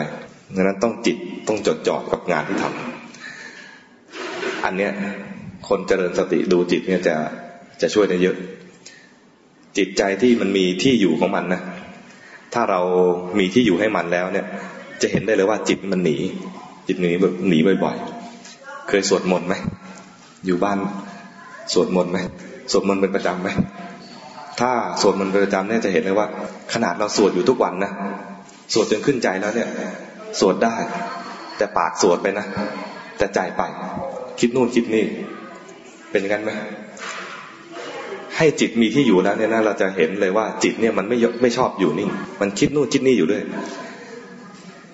[0.56, 4.92] ดังนั้นต้องจิตต้องจดจ่อกับงานที่ทำอันเนี้ย
[5.68, 7.16] คนเจริญสติดูจิตเนี่ยจะ
[7.82, 8.36] จะช่วยได้เยอะ
[9.78, 11.62] จิตใจที่มันมีที่อยู่ของมันนะ
[12.54, 12.82] ถ้าเรา
[13.40, 14.46] มีที่อยู่ให้มันแล้วเนี่ย
[15.01, 16.17] จะเห็นได้เลยว่าจิตมันหนี
[16.88, 19.55] จิตหนีแบบหนีบ่อยๆ เคยสวดมนต์ไหม
[20.45, 20.77] อยู่บ้าน
[21.73, 22.17] สวดมนต์ไหม
[22.71, 23.49] สวดมนต์เป็นประจำไหม
[24.60, 26.27] ถ้าสวดมนต์เป็นประจำเนี่ยจะเห็นเลยว่า
[26.73, 27.91] ขนาดเราสวดอยู่ทุกวันนะ
[28.73, 29.69] สวดจนขึ้นใจแล้วเนี่ย
[30.39, 30.75] สวดได้
[31.57, 32.45] แต่ปากสวดไปนะ
[33.17, 33.62] แต่ใจไป
[34.39, 35.05] คิดนู่นคิดนี่
[36.12, 36.51] เป็นอย่างนั้นไหม
[38.38, 42.10] ให้จิตมีที่อยู่แล้วเนี่ยนะเราจะเห็นเลยว่าจิตเนี่ยมันไม่ไม่ชอบอยู่นิ่ง
[42.41, 43.43] มันคิดนู่นคิดนี่อยู่ด้วย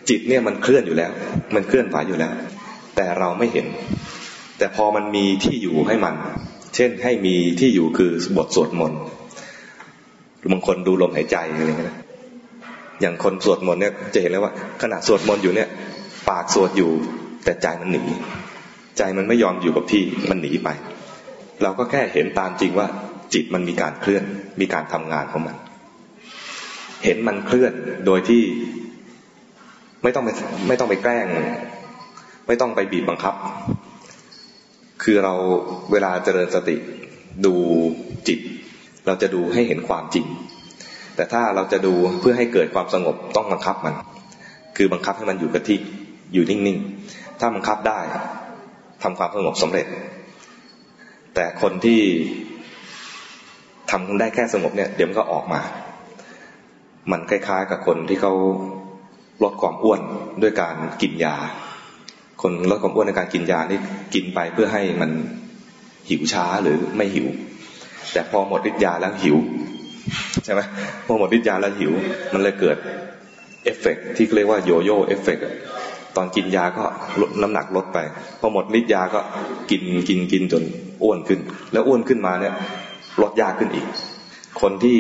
[0.10, 1.12] จิตเนี่ยมันเคลื่อนอยู่แล้ว
[1.56, 2.32] มันเคลื่อนไหวอยู่แล้ว
[2.96, 3.68] แต่เราไม่เห็น
[4.58, 6.16] แต่พอมันมีที่อยู่ให้มัน
[6.76, 9.02] เช่นให้มีที่อยู่คือบทสวดมนต์
[10.52, 11.98] บางคนดูลมหายใจอะไรเงี้ย
[13.02, 15.70] อย่างคนสวดมนต์เนี่ยจะเห็นเลยว่า ขณะสวดมนต์อยู่เนี่ย
[16.30, 16.92] ปากสวดอยู่
[17.44, 18.04] แต่ใจมันหนี
[18.98, 20.70] ใจมันไม่ยอมอยู่กับที่มันหนีไป
[21.64, 22.88] เราก็แค่เห็นตามจริงว่า
[23.34, 24.24] จิตมันมีการเคลื่อน
[24.62, 25.56] มีการทำงานของมัน
[27.04, 27.74] เห็นมันเคลื่อน
[28.06, 28.42] โดยที่
[30.04, 30.30] ไม่ต้องไป
[30.68, 31.28] ไม่ต้องไปแกล้ง
[32.48, 33.36] ไม่ต้องไปบีบบังคับ
[35.04, 35.34] คือเรา
[35.92, 36.76] เวลาเจริญสติ
[37.46, 37.54] ดู
[38.28, 38.40] จิต
[39.06, 40.26] เราจะดูให้เห็นความจริง
[41.16, 43.96] แต่ถ้าเราจะดูเพื่อให้เกิดความสงบต้องบังคับมัน
[44.78, 45.78] คือบังคับให้มันอยู่กับที่
[46.34, 48.00] อยู่นิ่งๆ ถ้าบังคับได้
[49.04, 49.88] ทำความสงบสำเร็จ
[51.36, 52.02] แต่คนที่
[53.92, 55.62] ทำได้แค่สงบเนี่ย เดี๋ยวมันก็ออกมา
[57.12, 58.34] มันคล้ายๆกับคนที่เขา
[59.44, 60.02] ลดความอ้วน
[60.42, 61.36] ด้วยการกินยา
[62.42, 63.80] คนลดความอ้วนในการกินยานี่
[64.14, 65.12] กินไปเพื่อให้มัน
[66.10, 67.28] หิวช้าหรือไม่หิว
[68.14, 69.38] แต่พอหมดฤทธิ์ยาแล้วหิว
[70.46, 70.62] ใช่ไหม
[71.06, 71.94] พอหมดฤทธิ์ยาแล้วหิว
[72.34, 72.78] มันเลยเกิด
[73.64, 75.38] เอฟเฟกที่เรียกว่า yoyo effect
[76.16, 76.84] ตอนกินยาก็
[77.22, 78.00] ลดน้ำหนักลดไป
[78.40, 79.20] พอหมดฤทธิ์ยาก็
[79.72, 80.64] กินกินกินจน
[81.04, 81.40] อ้วนขึ้น
[81.72, 82.54] แล้วอ้วนขึ้นมาเนี่ย
[83.22, 83.88] ลดยากขึ้นอีก
[84.62, 85.00] คนที่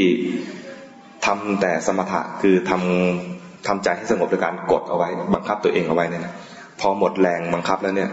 [1.25, 6.33] ทำแต่สมถะคือทำ ทำใจให้สงบโดยการกดเอาไว้ บังคับตัวเองเอาไว้เนี่ย
[6.79, 8.09] พอหมดแรงบังคับแล้วเนี่ย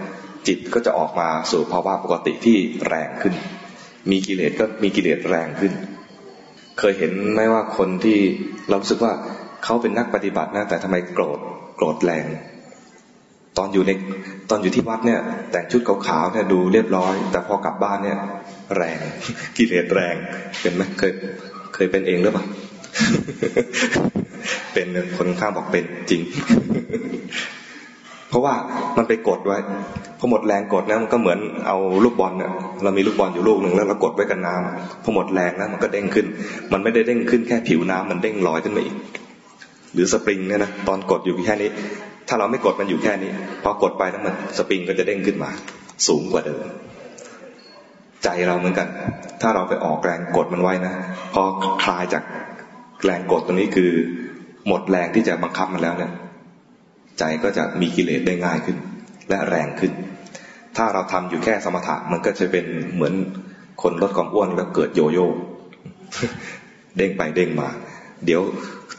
[0.46, 2.56] จิตก็จะออกมาสู่ภาวะปกติที่
[2.88, 3.34] แรงขึ้น
[4.10, 5.72] มีกิเลสก็มีกิเลสแรงขึ้น
[6.78, 8.18] เคยเห็นไหมว่าคนที่
[8.68, 9.12] เราสึกว่า
[9.64, 11.38] เขาเป็นนักปฏิบัตินะแต่ทำไมโกรธ
[11.76, 12.24] โกรธแรง
[13.58, 13.92] ตตอนอยู่ใน
[14.50, 15.20] ตอนอยู่ที่วัดเนี่ย
[15.52, 18.18] แต่งชุดขาวๆเนี่ยดูเรียบร้อย แต่พอกลับบ้านเนี่ย
[18.76, 18.98] แรง
[19.56, 20.14] กิเลสแรง
[20.60, 21.12] เป็นไหมเคย
[21.74, 22.44] เคยเป็นเองหรือเปล่า
[24.74, 24.86] เป็น
[25.16, 26.20] คนข้างบอกเป็นจริง
[28.28, 28.54] เพราะว่า
[28.96, 29.58] มันไปกดไว้
[30.18, 32.50] พอหมดแรงกดนะมันก็เหมือนเอาลูกบอลเนี่ย
[32.82, 36.26] เรามีลูกบอลอยู่ลูกหนึ่งแล้วเรากดไว้กับน้ำพอหมดแรงนะมันก็เด้งขึ้น
[36.72, 38.96] มันไม่ได้เด้งขึ้นแค่ผิวน้ำมันเด้งลอยขึ้นมาอีก
[39.94, 41.70] หรือสปริงเนี่ยนะตอนกดอยู่แค่นี้
[42.28, 43.30] ถ้าเราไม่กดมันอยู่แค่นี้
[43.64, 45.50] พอกดไปแล้วมันสปริงก็จะเด้งขึ้นมา
[46.06, 46.60] สูงกว่าเดิม
[48.24, 48.88] ใจเราเหมือนกัน
[49.42, 50.92] ถ้าเราไปออกแรงกดมันไว้นะ
[51.34, 51.42] พอ
[51.84, 52.22] คลายจาก
[53.04, 53.90] แรงกดตรงนี้คือ
[54.66, 56.12] หมดแรงที่จะบังคับมันแล้วเนี่ย
[57.18, 58.76] ใจก็จะมีกิเลสได้ง่ายขึ้น
[59.28, 59.92] และแรงขึ้น
[60.76, 63.14] ถ้าเราทำอยู่แค่สมถะมันก็จะเป็นเหมือน
[63.82, 65.28] คนลดความอ้วนแล้วเกิดโยโย่
[66.96, 67.68] เด้งไปเด้งมา
[68.26, 68.40] เดี๋ยว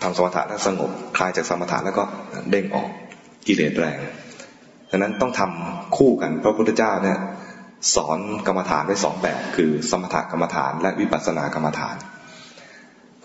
[0.02, 2.04] ทำสมถะแล้วสงบคลายจากสมถะแล้วก็
[2.52, 2.90] เด้งออก
[3.48, 3.98] กิเลสแรง
[4.90, 7.20] ดังนั้นต้องทำคู่กันพระพุทธเจ้าเนี่ย
[7.96, 11.96] สอนกรรมฐานไว้สองแบบ คือสมถกรรมฐานและวิปัสสนากรรมฐาน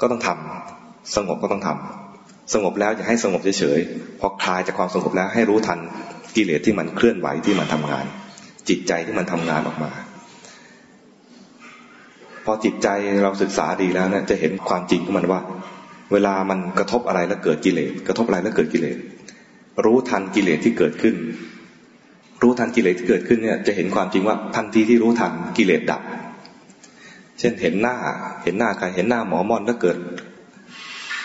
[0.00, 5.78] ก็ต้องทำสงบก็ต้องทำสงบแล้วอย่าให้สงบเฉยๆพอคลายจากความสงบแล้วให้รู้ทัน
[6.36, 8.06] กิเลสที่มันเคลื่อนไหวที่มันทำงาน
[8.68, 9.90] จิตใจที่มันทำงานออกมา
[12.44, 12.88] พอจิตใจ
[13.22, 15.40] เราศึกษาดีแล้วเนี่ยจะเห็นความจริงของมันว่า
[16.12, 18.96] เวลามันกระทบอะไรแล้วเกิดกิเลสกระทบอะไรแล้วเกิดกิเลส
[19.84, 21.14] รู้ทันกิเลสที่เกิดขึ้น
[22.42, 26.02] รู้ทันกิเลสที่เกิดขึ้นเนี่ยจะเห็นความจริงว่าทันทีที่รู้ทันกิเลสดับ
[27.38, 27.94] เช่นเห็นหน้า
[28.42, 29.96] เห็นหน้าใครเห็นหน้าหมอมอนแล้วเกิด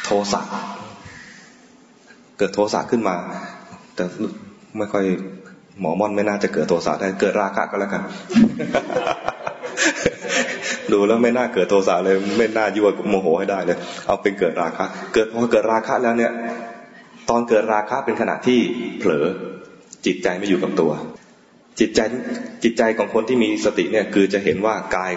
[0.06, 0.41] โทสะ
[2.38, 3.15] เกิดโทสะขึ้นมา
[3.95, 4.04] แต่
[4.78, 5.06] ไม่ค่อย
[5.80, 8.02] หมอมอนไม่น่าจะเกิดโทสะได้เกิดราคะก็แล้วกัน
[10.91, 16.32] ดูแล้วไม่น่าเกิดโทสะเลย ไม่น่ายั่วโมโหให้ได้เลย เอาเป็นเกิดราคะเกิดพอเกิดราคะแล้วเนี่ย
[17.30, 18.60] ตอนเกิดราคะเป็นขณะที่
[19.00, 19.26] เผลอ
[20.06, 20.91] จิตใจไม่อยู่กับตัว
[21.80, 22.00] จิตใจ
[22.64, 25.12] จิตใจของคนที่มีสติเนี่ยคือจะเห็นว่ากาย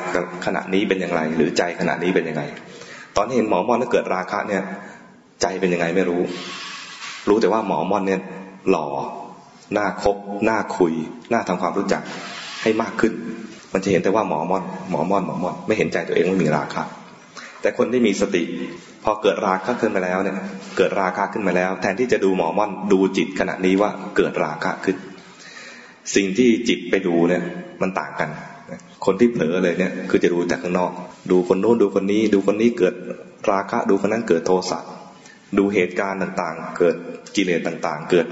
[0.47, 2.43] ขณะนี้เป็นอย่างไร หรือใจขณะนี้เป็นยังไง
[3.17, 4.63] ตอนเห็นหมอมอนแล้วเกิดราคะเนี่ย
[5.43, 6.23] ใจเป็นยังไงไม่รู้
[7.29, 8.21] รู้แต่ว่าหมอมอนเนี่ย
[8.71, 8.87] หล่อ
[9.73, 10.93] หน้าคบหน้าคุย
[11.31, 12.03] หน้าทำความรู้จัก
[12.63, 13.13] ให้มากขึ้น
[13.73, 16.83] มันจะเห็นแต่ว่าหมอมอนหมอมอนหมอมอนไม่เห็นใจตัวเองว่ามีราคะ
[17.61, 18.43] แต่คนที่มีสติ
[19.05, 20.37] พอเกิดราคะขึ้นมาแล้วเนี่ย
[20.77, 24.97] เกิดราคะขึ้นมาแล้ว แทนที่จะดูหมอม่อนดูจิตขณะนี้ว่าเกิดราคะขึ้น
[26.15, 27.43] สิ่งที่จิตไปดูเนี่ย
[27.83, 28.31] มันต่างกัน
[29.05, 30.93] คนที่เผลอเลยเนี่ยคือจะดูจากข้างนอก
[31.31, 32.95] ดูคนโน้นดูคนนี้ ดูคนนี้เกิด
[33.51, 34.79] ราคะดูคนนั้นเกิดโทสะ
[35.59, 36.97] ดูเหตุการณ์ต่างๆ เกิด
[37.37, 38.27] กิเลสต่างๆ เกิด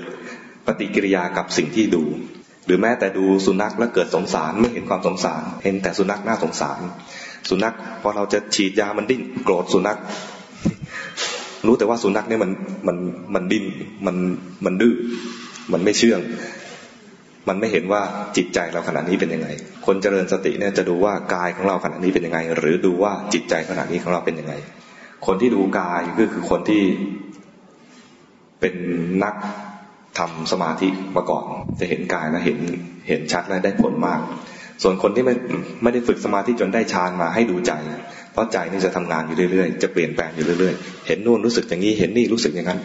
[0.66, 2.02] ปฏิกิริยากับสิ่งที่ดู
[2.66, 6.80] หรือแม้แต่ดูสุนัขแล้วเกิดสงสารไม่เห็นความสงสาร เห็นแต่สุนัขน่าสงสาร
[7.48, 9.98] สุนัขพอเราจะฉีดยามันดิ้นโกรธสุนัข
[11.66, 12.50] รู้แต่ว่าสุนัขเนี่ยมัน
[12.86, 12.96] มัน
[13.34, 13.64] มันดิ้น
[14.06, 14.16] มัน
[14.64, 14.94] มันดื้อ
[15.72, 16.20] มันไม่เชื่อง
[17.48, 18.02] มันไม่เห็นว่า
[18.36, 19.48] จิตใจเราขณะนี้เป็นยังไง
[19.86, 24.54] คนเจริญสติเนี่ยจะดูว่ากายของเราขณะนี้เป็นยังไง หรือดูว่าจิตใจขณะนี้ของเราเป็นยังไง
[25.26, 26.82] คนที่ดูกายก็คือคนที่
[28.60, 28.74] เป็น
[29.24, 29.34] นัก
[30.18, 31.44] ทำสมาธิมาก่อน
[31.80, 32.58] จะเห็นกายแล้วเห็น
[33.08, 34.20] เห็นชัดและได้ผลมาก
[34.82, 35.34] ส่วนคนที่ไม่
[35.82, 37.72] ไม่ได้ฝึกสมาธิจนได้ฌานมาให้ดูใจ
[38.32, 42.80] เพราะใจนี่จะทำงานอยู่เรื่อยๆ จะเปลี่ยนแปลงอยู่เรื่อยๆ เห็นนู่นรู้สึกอย่างนี้ เห็นนี่รู้สึกอย่างนั้น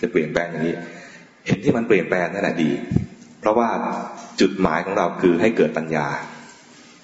[0.00, 0.74] จะเปลี่ยนแปลงอย่างนี้
[1.46, 2.70] เห็นที่มันเปลี่ยนแปลงนั่นแหละดี
[3.42, 3.70] เพราะว่า
[4.40, 6.06] จุดหมายของเราคือให้เกิดปัญญา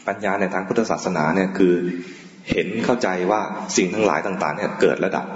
[0.08, 1.74] ปัญญาในทางพุทธศาสนาเนี่ยคือ
[2.50, 3.40] เห็นเข้าใจว่า
[3.76, 5.26] สิ่งทั้งหลายต่าง ๆ เนี่ยเกิดและดับ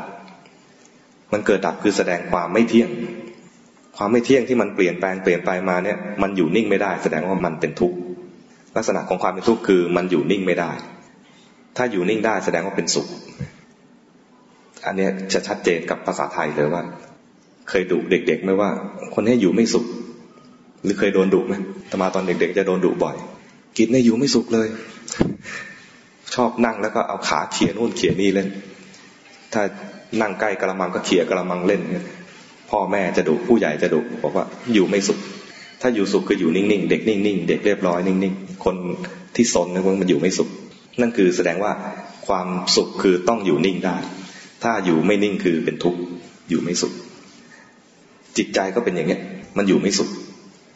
[1.32, 2.90] มันเกิดดับคือแสดงความไม่เที่ยง
[3.96, 7.96] ความไม่เที่ยงที่มันเปลี่ยนแปลงเปลี่ยนไปมาเนี่ย มันอยู่นิ่งไม่ได้ แสดงว่ามันเป็นทุกข์
[8.76, 10.70] ลักษณะของความเป็นทุกข์คือมันอยู่นิ่งไม่ได้
[11.76, 13.06] ถ้าอยู่นิ่งได้แสดงว่าเป็นสุข
[14.86, 16.82] อันนี้จะชัดเจนกับภาษาไทยเลยว่า
[17.68, 18.70] เคยดุเด็ก ๆ ไหมว่า
[19.14, 19.86] คนนี้อยู่ไม่สุข
[20.84, 21.54] หรือเคยโดนดุไหม
[21.90, 23.16] ตมาตอนเด็กๆจะโดนดุบ่อย
[23.78, 24.68] กินเนี่ยอยู่ไม่สุขเลย
[26.34, 28.48] ชอบนั่งแล้วก็เอาขาเขี่ยนู่นเขี่ยนี่เล่น
[29.52, 29.62] ถ้า
[30.20, 31.80] นั่งใกล้กระมังก็เขี่ยกระมังเล่น
[32.70, 35.18] พ่อแม่จะดุผู้ใหญ่จะดุบอกว่าอยู่ไม่สุข
[35.80, 38.76] ถ้าอยู่สุขคืออยู่นิ่งๆ เด็กนิ่งๆ เด็กเรียบร้อยนิ่งๆ คน
[39.36, 40.48] ที่สนนี่ยมันอยู่ไม่สุข
[41.00, 41.72] นั่นคือแสดงว่า
[42.26, 43.96] ความสุขคือต้องอยู่นิ่งได้
[44.62, 46.00] ถ้าอยู่ไม่นิ่งคือเป็นทุกข์
[46.50, 46.92] อยู่ไม่สุข
[48.36, 49.20] จิตใจก็เป็นอย่างเงี้ย
[49.56, 50.10] มันอยู่ไม่สุข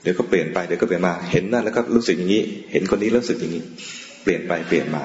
[0.06, 2.42] ดี๋ยวก็เปลี่ยนไปเดี๋ยวก็เปลี่ยนมา เห็นนั่นแล้วก็รู้สึกอย่างนี้
[2.72, 3.62] เห็นคนนี้รู้สึกอย่างนี้
[4.22, 5.04] เปลี่ยนไปเปลี่ยนมา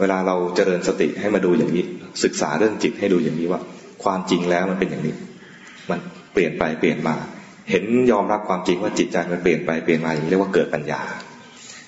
[0.00, 1.84] เวลาเราเจริญสติให้มาดูอย่างนี้
[2.24, 3.60] ศึกษาเรื่องจิตให้ดูอย่างนี้ว่า
[4.04, 5.14] ความจริงแล้วมันเป็นอย่างนี้
[5.90, 5.98] มัน
[6.32, 7.14] เปลี่ยนไปเปลี่ยนมา
[7.70, 11.00] เห็นยอมรับความจริงว่าจิตใจมันเปลี่ยนไปเปลี่ยนมาอย่างนี้เรียกว่าเกิดปัญญา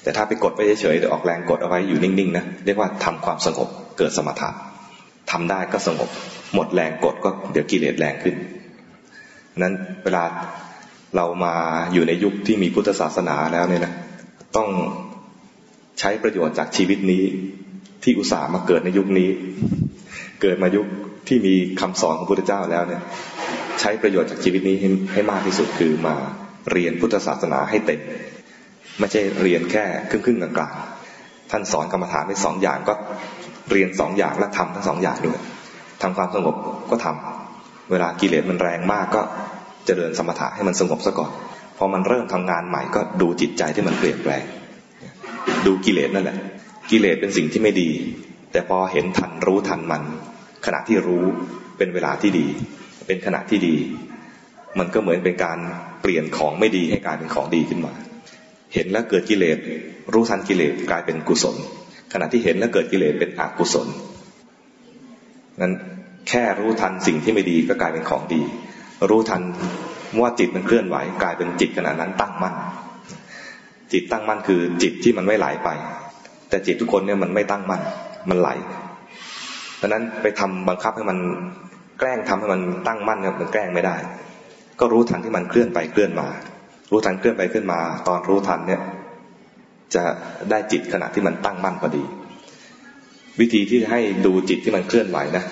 [0.02, 3.68] แต่ถ้าไปกดไปเฉยๆหรือออกแรงกดเอาไว้อยู่นิ่งๆนะเรียกว่าทำความสงบ
[3.98, 4.50] เกิดสมถะ
[5.30, 6.10] ทำได้ก็สงบ
[6.54, 8.34] หมดแรงกดก็เดี๋ยวกิเลสแรงขึ้น
[9.58, 10.24] นั้นเวลา
[11.16, 11.54] เรามา
[11.92, 13.94] อยู่ในยุคที่มีพุทธศาสนาแล้วเนี่ยนะ
[14.56, 14.68] ต้อง
[16.00, 17.22] ใช้ประโยชน์จากชีวิตนี้
[18.02, 19.30] ที่อุตส่าห์มาเกิดในยุคนี้
[20.42, 20.86] เกิดมายุค
[21.28, 23.02] ที่มีคำสอนของพระพุทธเจ้าแล้วเนี่ย
[23.80, 26.14] ใช้ประโยชน์จากชีวิตนี้ให้ให้มากที่สุดคือมา
[26.72, 28.00] เรียนพุทธศาสนาให้เต็ม
[28.98, 32.94] ไม่ใช่เรียนแค่ครึ่งครึ่งกลางๆท่านสอนกรรมฐานไปสองอย่างก็
[33.70, 35.38] เรียนสองอย่างและทำทั้งสองอย่างด้วย
[36.02, 36.56] ทำความสงบ
[36.90, 39.22] ก็ทำเวลากิเลสมันแรงมากก็
[39.86, 41.32] เจริญสมถะให้มันสงบซะก่อน
[41.78, 44.44] พอมันเริ่มทำงานใหม่ก็ดูจิตใจที่มันเปลี่ยนแปลง
[45.66, 46.36] ดูกิเลสนั่นแหละ
[46.90, 47.90] กิเลสเป็นสิ่งที่ไม่ดี
[48.52, 50.02] แต่พอเห็นทันรู้ทันมัน
[50.66, 51.24] ขณะที่รู้
[51.78, 52.46] เป็นเวลาที่ดี
[53.06, 53.76] เป็นขณะที่ดี
[54.78, 55.58] มันก็เหมือนเป็นการ
[56.02, 57.92] เปลี่ยนของไม่ดีให้กลายเป็นของดีขึ้นมา
[58.74, 59.58] เห็นแล้วเกิดกิเลส
[60.12, 61.56] รู้ทันกิเลสกลายเป็นกุศล
[62.12, 63.86] ขณะที่เห็นแล้วเกิดกิเลสเป็นอกุศล
[65.60, 65.72] นั้น
[66.28, 68.42] แค่รู้ทันสิ่งที่ไม่ดีก็กลายเป็นของดี
[69.10, 69.42] รู้ทัน
[70.20, 72.54] ว่าจิตมันเคลื่อนไหว กลายเป็นจิตขณะนั้นตั้งมั่น
[73.92, 75.68] จิตตั้งมั่นคือจิตที่มันไม่ไหลไป
[76.48, 77.82] แต่จิตทุกคนเนี่ยมันไม่ตั้งมั่น
[78.30, 78.50] มันไหล
[79.80, 81.18] ดังนั้นไปทำบังคับให้มัน
[81.98, 83.96] แกล้งทำให้มันตั้งมั่นเนี่ยมันแกล้งไม่ได้
[84.80, 86.28] ก็รู้ทันที่มันเคลื่อนไปเคลื่อนมา
[86.90, 88.80] รู้ทันเคลื่อนไปเคลื่อนมา ตอนรู้ทันเนี่ย
[89.94, 90.04] จะ
[90.50, 92.04] ได้จิตขณะที่มันตั้งมั่นพอดี
[93.40, 95.44] วิธีที่จะให้ดูจิตที่มันเคลื่อนไหวนะ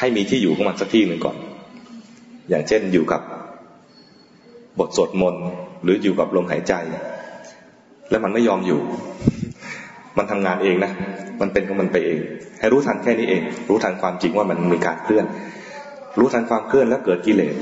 [0.00, 1.36] ให้มีที่อยู่ของมันสักที่หนึ่งก่อน
[2.48, 3.20] อย่างเช่นอยู่กับ
[4.78, 5.46] บทสวดมนต์
[5.82, 6.74] หรืออยู่กับลมหายใจ
[8.10, 8.80] แล้วมันไม่ยอมอยู่
[10.18, 10.92] มันทำงานเองนะ
[11.40, 12.18] มันเป็นของมันไปเอง
[12.60, 15.26] ให้รู้ทันแค่นี้เอง รู้ทันความจริงว่ามันมีการเคลื่อน
[16.18, 17.54] รู้ทันความเคลื่อนแล้วเกิดกิเลส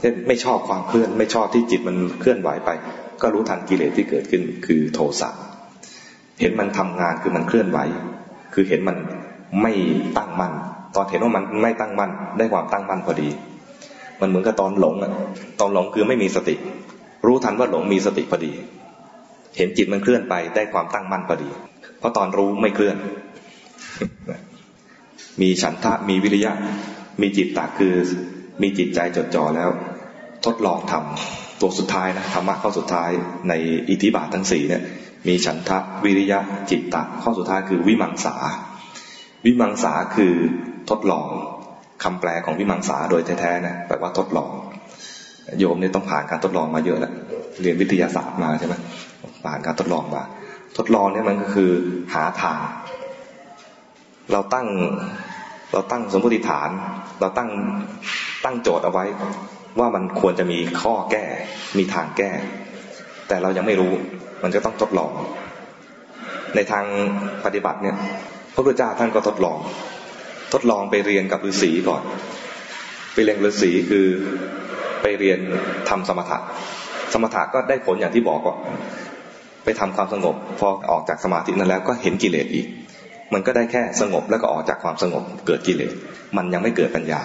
[0.00, 2.70] เช่นไม่ชอบความเคลื่อน ไม่ชอบที่จิตมันเคลื่อนไหวไป
[3.22, 5.30] ก็รู้ทันกิเลสที่เกิดขึ้นคือโทสะ
[6.40, 7.78] เห็นมันทำงานคือมันเคลื่อนไหว
[8.54, 8.96] คือเห็นมัน
[9.62, 9.72] ไม่
[10.16, 10.52] ตั้งมั่น
[10.94, 13.28] ตอนเห็นว่ามันไม่ตั้งมั่นได้ความตั้งมั่นพอดี
[14.20, 15.12] มันเหมือนกับตอนหลงอะ
[15.60, 16.54] ตอนหลงคือไม่มีสติ
[17.26, 18.52] รู้ทันว่าหลงมีสติพอดี
[19.56, 21.50] เห็นจิตมันเคลื่อนไปได้ความตั้งมั่นพอดี
[21.98, 22.96] เพราะตอนรู้ไม่เคลื่อน
[25.40, 26.52] มีฉันทะมีวิริยะ
[27.20, 27.94] มีจิตตาคือ
[28.62, 29.70] มีจิตใจจดจ่อแล้ว
[30.46, 33.10] ทดลองทำตัวสุดท้ายนะธรรมะข้อสุดท้าย
[33.48, 33.52] ใน
[33.90, 34.82] อิทธิบาททั้งสี่เนี่ย
[35.28, 36.38] มีฉันทะวิริยะ
[36.70, 38.34] จิตตะข้อสุดท้ายคือวิมังสา
[39.44, 40.34] วิมังสาคือ
[40.90, 41.28] ทดลอง
[42.02, 44.50] คำแปลของวิมังสาโดยแท้ๆนะแปลว่าทดลอง
[45.58, 47.12] โยมเนี่ยต้องผ่านการทดลองมาเยอะแล้ว
[47.62, 48.74] เรียนวิทยาศาสตร์มาใช่ไหม
[49.44, 50.22] ผ่านการทดลองมา
[50.78, 51.70] ทดลองเนี่ยมันก็คือ
[52.14, 52.60] หาทาง
[54.32, 54.66] เราตั้ง
[55.72, 56.68] เราตั้งสมมติฐาน
[57.20, 57.50] เราตั้ง
[58.44, 59.04] ตั้งโจทย์เอาไว้
[59.78, 61.24] ว่ามันควรจะมีข้อแก้
[61.78, 62.30] มีทางแก้
[63.28, 63.92] แต่เรายังไม่รู้
[64.42, 65.10] มันก็ต้องทดลอง
[66.54, 66.84] ในทาง
[67.44, 67.96] ปฏิบัติเนี่ย
[68.54, 69.58] พระพุทธเจ้าท่านก็ทดลอง
[70.52, 72.02] ทดลองไปเรียนกับฤาษีก่อน
[73.14, 74.06] ไปเรียนฤาษีคือ
[75.02, 75.38] ไปเรียน
[75.88, 76.38] ทำสมถะ
[77.12, 78.56] สมถะก็ได้ผลอย่างที่บอกว่า
[79.64, 82.66] ไปทำความสงบ พอออกจากสมาธินั้นแล้วก็เห็นกิเลสอีก
[83.32, 85.92] มันก็ได้แค่สงบแล้วก็ออกจากความสงบเกิดกิเลส
[86.36, 87.22] มันยังไม่เกิดปัญญา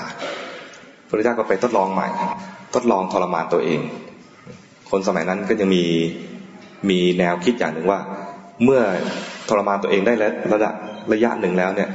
[1.07, 2.07] พระเจ้าก็ไปทดลองใหม่
[2.75, 3.81] ทดลองทรมานตัวเอง
[4.91, 5.85] คนสมัยนั้นก็ยังมี
[6.89, 7.99] มีแนวคิดอย่างหนึ่งว่า
[8.63, 8.81] เมื่อ
[9.49, 10.13] ทรมานตัวเองได้
[10.53, 10.73] ระดับ
[11.13, 11.89] ระยะหนึ่งแล้วเนี่ย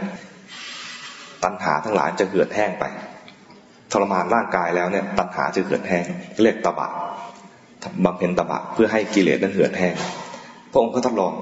[1.44, 2.84] ตัณหาทั้งหลายจะเหือดแห้งไป
[3.92, 6.04] ทรมานร่างกายแล้วเนี่ย ตัณหาจะเหือดแห้ง
[6.42, 6.88] เรียกตบะ
[8.04, 9.94] บำเพ็ญตบะเพื่อให้กิเลสนั้นเหือดแห้ง
[10.72, 11.32] พระองค์ก็ทดลอง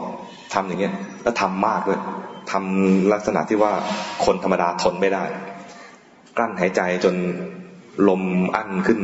[0.55, 2.01] ทำอย่างเงี้ยแล้วทำมากด้วย
[2.53, 3.73] ทำลักษณะที่ว่า
[4.25, 5.25] คนธรรมดาทนไม่ได้
[6.37, 7.15] กลั้นหายใจจน
[8.09, 8.23] ลม
[8.57, 9.01] อั้นขึ้น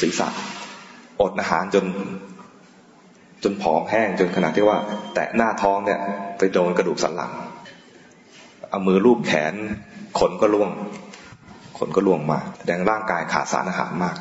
[0.00, 0.28] ศีรษะ
[1.20, 1.84] อดอาหารจน
[3.42, 4.78] จนผอมแห้งจนขนาดที่ว่า
[5.14, 6.00] แตะหน้าท้องเนี่ย
[6.38, 7.32] ไปโดนกระดูกสันหลัง
[8.70, 9.54] เอามือลูบแขน
[10.18, 10.70] ขนก็ล่วง
[11.78, 14.16] ขนก็ล่วงมาแสดงร่างกายขาดสารอาหารมาก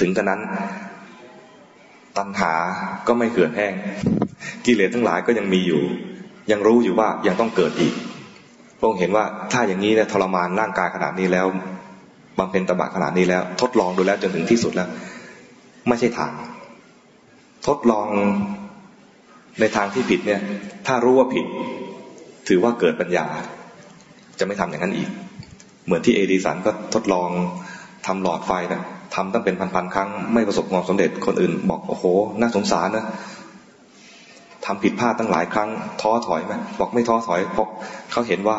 [0.00, 0.40] ถึงกระนั้น
[2.18, 2.52] ตัณหา
[3.06, 3.74] ก็ไม่เกิดแห้ง
[4.66, 5.82] กิเลสทั้งหลายก็ยังมีอยู่
[6.50, 7.94] ยังรู้อยู่ว่ายังต้องเกิดอีก
[8.78, 11.46] พระองค์เห็นว่าถ้าอย่างนี้เนี่ยทรมานร่างกายขนาดนี้แล้ว
[12.38, 14.88] บำเพ็ญตบะขนาดนี้แล้ว ทดลองดูแล้วจนถึงที่สุดแล้ว
[15.88, 16.32] ไม่ใช่ทาง
[17.68, 18.06] ทดลอง
[19.60, 20.40] ในทางที่ผิดเนี่ย
[20.86, 21.46] ถ้ารู้ว่าผิด
[22.48, 23.26] ถือว่าเกิดปัญญา
[24.40, 25.08] จะไม่ทำอย่างนั้นอีก
[25.86, 27.30] เหมือนที่เอดิสันก็ทดลอง
[28.06, 28.82] ทำหลอดไฟนะ
[29.14, 32.04] ทำตั้งเป็นพันๆครั้ง ไม่ประสบความสำเร็จคนอื่น บอกโอ้โห
[32.40, 33.04] น่าสงสารนะ
[34.66, 35.68] ทำผิดพลาดตั้งหลายครั้ง
[36.00, 37.68] ท้อถอยไหมบอกไม่ท้อถอยเพราะ
[38.12, 38.56] เขาเห็นว่า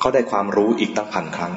[0.00, 1.52] เขาได้ความรู้อีกตั้งพันครั้ง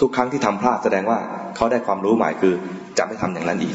[0.00, 1.18] ทุกครั้งที่ทำพลาดแสดงว่า
[1.56, 2.54] เขาได้ความรู้ใหม่คือ
[2.98, 3.74] จะไม่ทำอย่างนั้นอีก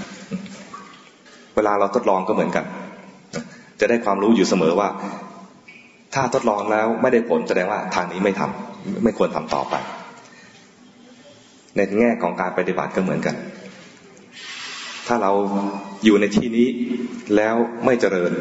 [1.55, 2.65] เวลาเราทดลองก็เหมือนกัน
[3.79, 4.89] จะได้ความรู้อยู่เสมอว่า
[6.13, 8.72] ถ้าทดลองแล้วไม่ได้ผลแสดงว่าทางนี้ไม่ทำ
[9.03, 9.75] ไม่ควรทำต่อไป
[11.75, 13.35] ในแง่ของการปฏิบัติก็เหมือนกัน
[15.07, 15.31] ถ้าเรา
[16.05, 16.67] อยู่ในที่นี้
[17.35, 18.31] แล้วไม่เจริญ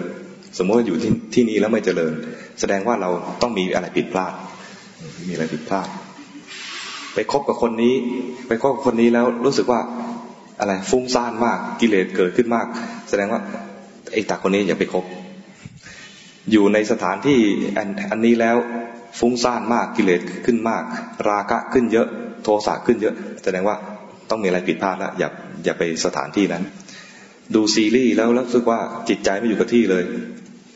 [0.58, 2.12] สมมติว่าอยู่ที่ที่นี้แล้วไม่เจริญ
[2.60, 3.10] แสดงว่าเรา
[3.42, 4.32] ต้องมีอะไรผิดพลาด
[5.28, 5.88] มีอะไรผิดพลาด
[7.14, 7.94] ไปคบกับคนนี้
[8.48, 9.80] ไปคบกับคนนี้แล้วรู้สึกว่า
[10.60, 12.66] อะไรฟุ้งซ่านมากกิเลสเกิดขึ้นมาก
[13.08, 13.40] แสดงว่า
[14.12, 15.04] ไอ้ตาคนนี้อย่าไปคบ
[16.50, 17.38] อยู่ในสถานที่
[18.10, 18.56] อันนี้แล้ว
[19.18, 20.82] ฟุ้งซ่านมากกิเลสขึ้นมาก
[21.30, 22.06] ราคะขึ้นเยอะ
[22.44, 23.76] โทสะขึ้นเยอะแสดงว่า
[24.30, 25.28] ต้องมีอะไรผิดพลาดแล้วอย่า
[25.64, 26.64] อย่าไปสถานที่นั้น
[27.54, 30.04] ดูซีรีส์แล้วรู้สึกว่าจิตใจไม่อยู่กับที่เลย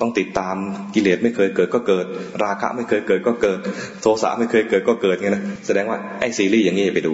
[0.00, 0.56] ต้องติดตาม
[0.94, 2.06] กิเลสไม่เคยเกิดก็เกิด
[2.44, 3.58] ราคะไม่เคยเกิดก็เกิด
[4.02, 7.12] โทสะไม่เคยเกิดก็เกิดไงนะแสดงว่าไอ้ซีรีส์อย่างนี้ไปดู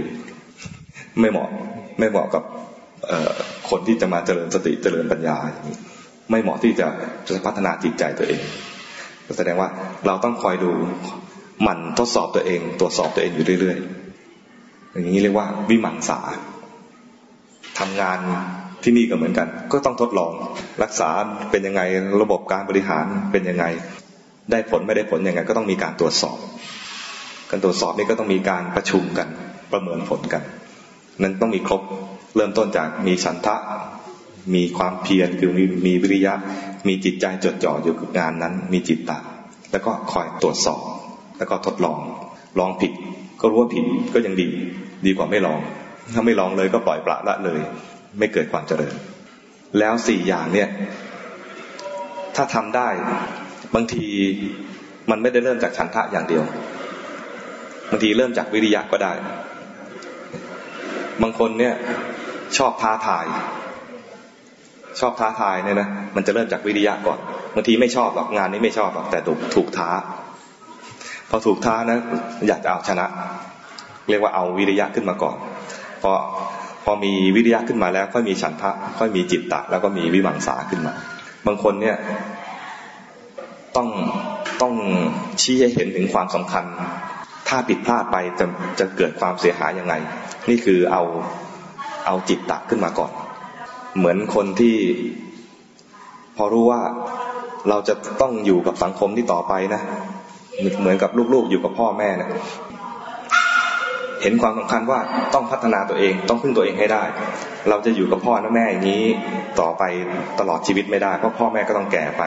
[1.21, 1.49] ไม่เหมาะ
[1.99, 2.43] ไม่เหมาะกับ
[3.71, 5.79] คนที่จะมาเจริญสติเจริญปัญญาอย่างนี้
[6.31, 6.87] ไม่เหมาะที่จะ
[7.27, 8.41] จะพัฒนาจิตใจตัวเอง
[9.37, 9.69] แสดงว่า
[10.07, 10.73] เราต้องคอยดู
[11.63, 16.21] หมั่นทดสอบตัวเอง ตรวจสอบตัวเองอยู่เรื่อยๆอย่างนี้เรียกว่าวิมังสา
[17.79, 18.19] ทำงาน
[18.83, 20.33] ที่นี่ก็เหมือนกัน ก็ต้องทดลอง
[20.83, 21.09] รักษา
[21.51, 21.83] เป็นยังไง
[22.23, 23.65] ระบบการบริหารเป็นยังไง
[24.51, 26.39] ได้ผลไม่ได้ผลยังไง ก็ต้องมีการตรวจสอบ
[27.51, 29.29] การตรวจสอบนี่ก็ต้องมีการประชุมกัน
[29.73, 30.43] ประเมินผลกัน
[31.23, 31.83] นั้นต้องมีครบ
[32.37, 33.57] เริ่มต้นจากมีฉันทะ
[34.55, 36.35] มีความเพียรคือมีมีวิริยะ
[36.89, 39.19] มีจิตใจจดจ่ออยู่กับงานนั้น มีจิตตะ
[39.73, 40.81] แล้วก็คอยตรวจสอบ
[41.39, 41.99] แล้วก็ทดลอง
[42.59, 42.93] ลองผิด
[43.41, 44.49] ก็รู้ว่าผิดก็ยังดี
[45.07, 45.61] ดีกว่าไม่ลอง
[46.15, 47.61] ถ้าไม่ลองเลยก็ปล่อยปละละเลย
[48.19, 48.95] ไม่เกิดความเจริญ
[49.79, 50.69] แล้วสี่อย่างเนี่ย
[52.37, 52.89] ถ้าทำได้
[53.75, 54.07] บางที
[55.11, 56.45] มันไม่ได้เริ่มจากฉันทะอย่างเดียว
[57.91, 59.13] บางทีเริ่มจากวิริยะก็ได้
[61.23, 61.75] บางคนเนี่ย
[62.57, 63.27] ชอบท้าทาย
[65.01, 67.19] ชอบท้าทายเนี่ยนะมันจะเริ่มจากวิริยะก่อน
[67.55, 69.91] บางทีไม่ชอบหรอกงานนี้ไม่ชอบหรอกแต่ถูกถูกท้า
[71.31, 71.99] พอถูกท้านะ
[72.49, 73.07] อยากจะเอาชนะ
[74.09, 75.37] เรียกว่าเอาวิริยะขึ้นมาก่อน
[76.03, 76.13] พอ
[76.85, 80.93] พอมีวิริยะขึ้นมาแล้ว ค่อยมีฉันทะค่อยมีจิตตะ แล้วก็มีวิมังสาขึ้นมา
[81.47, 81.97] บางคนเนี่ย
[83.77, 83.89] ต้อง
[84.63, 84.75] ต้อง
[85.43, 86.65] ชี้ให้เห็นถึงความสำคัญ
[87.49, 88.47] ถ้าผิดพลาดไปจะ
[88.79, 89.95] จะเกิดความเสียหายยังไง
[90.49, 91.03] นี่คือเอา
[92.07, 93.13] เอาจิตตะขึ้นมาก่อน
[93.99, 94.77] เหมือนคนที่
[96.37, 96.81] พอรู้ว่า
[97.69, 99.83] เราจะต้องอยู่กับสังคมที่ต่อไปนะ
[100.81, 102.31] เหมือนกับลูกๆอยู่กับพ่อแม่นะ
[104.23, 105.01] เห็นความสำคัญว่า
[105.35, 107.03] ต้องพัฒนาตัวเองต้องพึ่งตัวเองให้ได้
[107.69, 109.05] เราจะอยู่กับพ่อและแม่อย่างนี้
[109.61, 109.83] ต่อไป
[110.41, 112.23] ตลอดชีวิตไม่ได้เพราะพ่อแม่ก็ต้องแก่ไป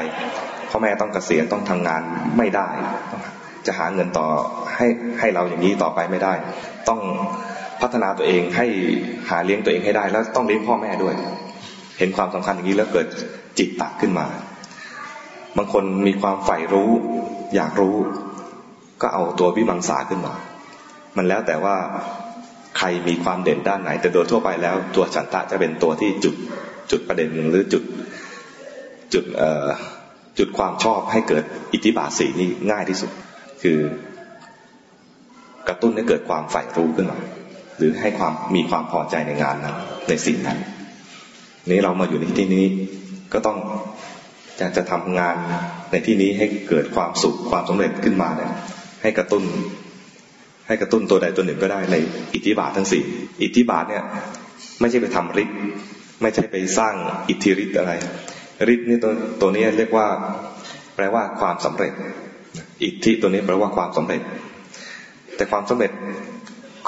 [0.70, 2.02] พ่อแม่ต้องเกษียณต้องทำงาน
[2.38, 2.70] ไม่ได้
[3.66, 4.28] จะหาเงินต่อ
[4.76, 4.88] ให้
[5.20, 6.34] ให้เราอย่างนี้ต่อไปไม่ได้
[6.90, 7.00] ต้อง
[7.82, 8.68] พัฒนาตัวเองให้
[9.30, 11.16] หาเลี้ยงตัวเองให้ได้ แล้วต้องเลี้ยงพ่อแม่ด้วย
[11.98, 13.08] เห็นความสำคัญอย่างนี้แล้วเกิด
[13.58, 14.26] จิตตักขึ้นมา
[15.58, 16.92] บางคนมีความใฝ่รู้
[17.56, 17.96] อยากรู้
[19.02, 20.34] ก็เอาตัววิมังสาขึ้นมา
[21.18, 21.76] มันแล้วแต่ว่า
[22.78, 26.36] ใครมีความเด่นด้านไหน แต่โดยทั่วไปแล้ว ตัวฉันทะจะเป็นตัวที่จุด
[26.92, 27.84] จุดประเด็นหรือจุด
[29.14, 29.26] จุด
[30.38, 33.12] จุดความชอบให้เกิดอิทธิบาทสีนี้ง่ายที่สุด
[33.64, 33.80] คือ
[35.68, 37.18] กระตุ้นให้เกิดความใฝ่รู้ขึ้นมา
[37.78, 39.76] หรือให้ความมีความพอใจในงานนั้น
[40.08, 40.58] ในสิ่งนั้น
[41.72, 42.66] นี้เรามาอยู่ในที่นี้
[43.34, 43.58] ก็ต้อง
[44.58, 45.36] อยากจะทำงาน
[45.92, 48.52] ในที่นี้ให้เกิดความสุขความสำเร็จขึ้นมาเนี่ย
[49.02, 49.44] ให้กระตุ้น
[50.68, 51.96] ให้กระตุ้นตัวใดตัวหนึ่งก็ได้ใน
[52.34, 53.04] อิทธิบาททั้งสี่
[53.44, 54.04] อิทธิบาทเนี่ย
[54.80, 55.58] ไม่ใช่ไปทำฤทธิ์
[56.22, 56.94] ไม่ใช่ไปสร้าง
[57.30, 57.92] อิทธิฤทธิ์อะไร
[58.74, 60.08] ฤทธิ์นี่ตัวตัวนี้เรียกว่า
[60.96, 61.94] แปลว่าความสำเร็จ
[62.84, 64.22] อิทธิตัวนี้แปลว่าความสำเร็จ
[65.36, 65.92] แต่ความสำเร็จ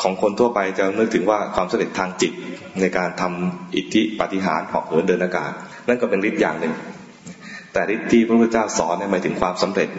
[0.02, 2.32] ของคนทั่วไปจะนึกถึงว่าความสำเร็จทางจิต
[2.82, 5.52] ในการทำอิทธิปฏิหารหอกเหินเดินอากาศ
[5.88, 6.74] นั่นก็เป็นฤทธิ์อย่างหนึ่ง
[7.74, 9.90] แต่ฤทธิ์ที่พระพุทธเจ้าสอนเนี่ยหมายถึงความสำเร็จ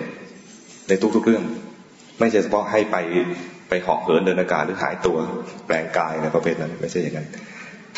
[0.89, 1.45] ในทุกๆเรื่อง
[2.21, 2.97] ไม่ใช่เฉพาะให้ไป
[3.69, 5.17] ไปหอกเหินเดินอากาศหรือหายตัว
[5.67, 7.29] แปลงกายในประเภทนั้นไม่ใช่อย่างนั้น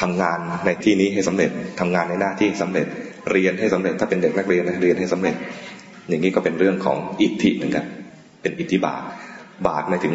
[0.00, 2.86] ทำงานในที่นี้ให้สำเร็จทำงานในหน้าที่สำเร็จ
[3.32, 5.34] เรียนให้สำเร็จถ้าเป็นเด็กนักเรียนนะเรียนให้สำเร็จ
[6.08, 7.84] อย่างนี้ก็เป็นเรื่องของอิทธิเหมือนกัน
[8.42, 9.02] เป็นอิทธิบาท
[9.66, 10.14] บาทหมายถึง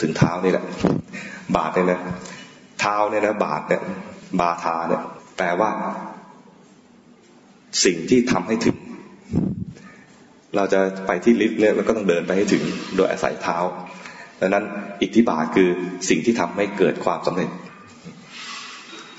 [0.00, 0.64] ถึงเท้านี่แหละ
[1.56, 2.00] บาทเนี่ยนะ
[2.80, 3.82] เท้าเนี่ยนะบาทเนี่ย
[4.40, 5.02] บาทาเนี่ย
[5.36, 5.70] แปลว่า
[7.84, 8.76] สิ่งที่ทำให้ถึง
[10.56, 12.62] เราจะไปที่ลิฟต์เนี่ยเราก็ต้องเดินไปให้ถึง
[12.96, 13.56] โดยอาศัยเท้า
[14.40, 14.64] ดังนั้น
[15.02, 15.68] อิทธิบาทคือ
[16.08, 17.50] สิ่งที่ทำให้เกิดความสำเร็จ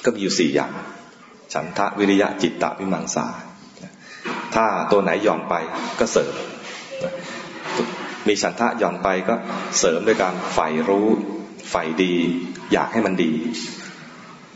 [0.06, 0.72] ก็มีอยู่สี่อย่าง
[1.54, 3.28] ฉันทะวิริยะจิตตะวิมังสา
[4.56, 5.56] ถ้าตัวไหนย่อนไป
[6.00, 6.34] ก็เสริม
[8.28, 9.36] มีฉันทะหย่อนไปก็
[9.80, 11.08] เสริมด้วยการใฝ่รู้
[11.72, 12.14] ใฝ่ดี
[12.74, 13.32] อยากให้มันดี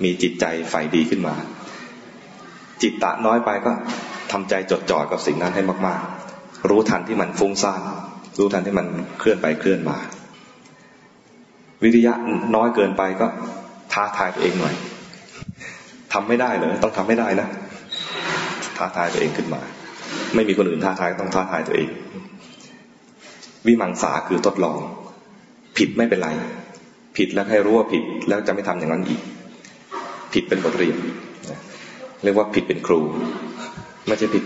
[0.04, 1.36] มีจิตใจใฝ่ดีขึ้นมา
[2.82, 3.72] จิตตะน้อยไปก็
[4.32, 6.02] ทำใจจดจ่อกับสิ่งนั้นให้มาก
[6.36, 7.82] ๆ รู้ทันที่มันฟุ้งซ่าน
[8.40, 8.88] รู้ทันที่มัน
[9.20, 9.98] เคลื่อนไปเคลื่อนมา
[11.84, 12.14] วิริยะ
[12.56, 13.28] น้อยเกินไปก็
[13.94, 14.76] ท้าทายตัวเองหน่อย
[16.14, 17.48] ทำไม่ได้เลยต้องทำไม่ได้นะ
[18.78, 19.62] ท้าทายตัวเองขึ้นมา
[20.36, 21.90] ไม่มีคนอื่นท้าทายต้องท้าทายตัวเอง
[23.68, 24.80] วิมังสาคือทดลอง
[25.78, 26.30] ผิดไม่เป็นไร
[27.18, 29.22] ผิดแล้วให้รู้ว่าผิดแล้วจะไม่ทำอย่างนั้นอีก
[30.34, 30.98] ผิดเป็นบทเรียน
[32.24, 33.00] เรียกว่าผิดเป็นครู
[34.08, 34.44] ไม่ใช่ผิด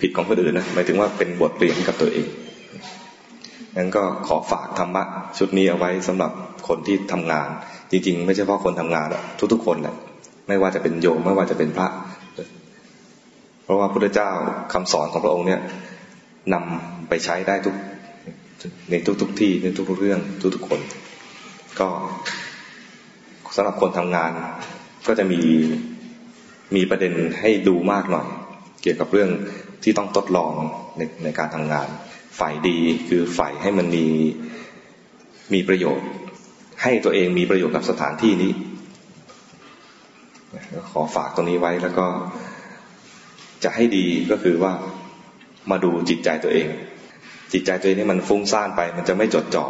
[0.00, 2.28] ผิดของคนอื่นนะหมายถึงว่าเป็นบทเรียนกับตัวเอง
[3.76, 5.02] งั้นก็ขอฝากธรรมะ
[5.38, 6.32] ชุดนี้เอาไว้สำหรับ
[6.68, 7.48] คนที่ทำงาน
[7.90, 9.08] จริง ๆ ไม่ใช่เฉพาะคนทำงาน
[9.52, 9.94] ทุกๆคนแหละ
[10.48, 11.88] ไม่ว่าจะเป็นโยมไม่ว่าจะเป็นพระ
[13.64, 14.30] เพราะว่าพระพุทธเจ้า
[14.72, 15.60] คำสอนของพระองค์เนี่ย
[16.54, 17.74] นำไปใช้ได้ทุก
[18.90, 20.20] ในทุกๆทที่ในทุกๆเรื่อง
[20.54, 20.80] ทุกๆคน
[21.80, 21.88] ก็
[23.54, 24.32] สำหรับคนทำงาน
[25.06, 25.40] ก็จะมี
[26.76, 28.26] มีประเด็นให้ดูมากหน่อย
[28.82, 29.30] เกี่ยวกับเรื่อง
[29.82, 30.52] ที่ต้องทดลอง
[30.96, 31.88] ในในการทำงาน
[32.38, 34.06] ฝ่ายดีคือฝ่ายให้มันมี
[35.54, 36.08] มีประโยชน์
[36.82, 38.52] ให้ตัวเองมีประโยชน์กับสถานที่นี้
[40.90, 42.06] ขอฝากตรงนี้ไว้แล้วก็
[43.64, 44.72] จะให้ดีก็คือว่า
[45.70, 46.68] มาดูจิตใจตัวเอง
[47.52, 49.64] จิตใจตัวเองนี่มันฟุ้งซ่านไป มันจะไม่จดจ่อ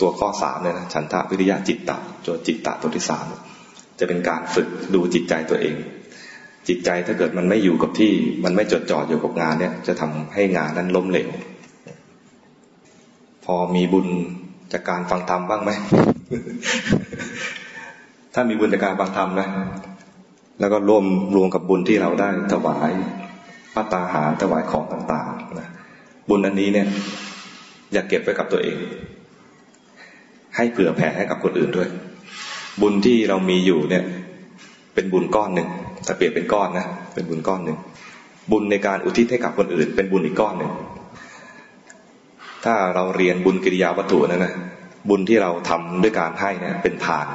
[0.00, 3.24] ตัวข้อสามเลยนะฉันทะวิริยะจิตตะตัวจิตตะตัวที่สาม
[3.98, 5.74] จะเป็นการฝึกดูจิตใจตัวเอง
[6.68, 8.12] จิตใจถ้าเกิดมันไม่อยู่กับที่
[8.44, 11.30] มันไม่จดจ่ออยู่กับงานเนี่ย จะทำให้งานนั้นล้มเหลว
[13.44, 14.06] พอมีบุญ
[14.72, 15.70] จากการฟังธรรมบ้างไหม
[18.34, 19.48] ถ้ามีบุญจากการฟังธรรมนะ
[20.60, 21.04] แล้วก็รวม
[21.36, 22.90] รวมกับบุญที่เราได้ถวาย
[23.74, 25.68] ปัตตาหารถวายของต่างๆนะ
[26.28, 26.86] บุญอันนี้เนี่ย
[27.92, 28.76] อย่าเก็บไว้กับตัวเอง
[30.56, 31.88] ให้เผื่อแผ่ให้กับคนอื่นด้วย
[32.80, 34.04] บุญที่เรามีอยู่เนี่ย
[34.94, 35.68] เป็นบุญก้อนหนึ่ง
[36.06, 37.78] ถ้าเปรียบเป็นก้อนนะเป็นบุญก้อนหนึ่ง
[38.50, 40.72] บุญในการอุทิศให้กับคนอื่น เป็นบุญอีกก้อนหนึ่ง
[42.64, 44.54] ถ้าเราเรียนบุญกิริยาวัตถุนั่นนะ
[45.08, 47.26] บุญที่เราทำด้วยการให้เนี่ย เป็นทาน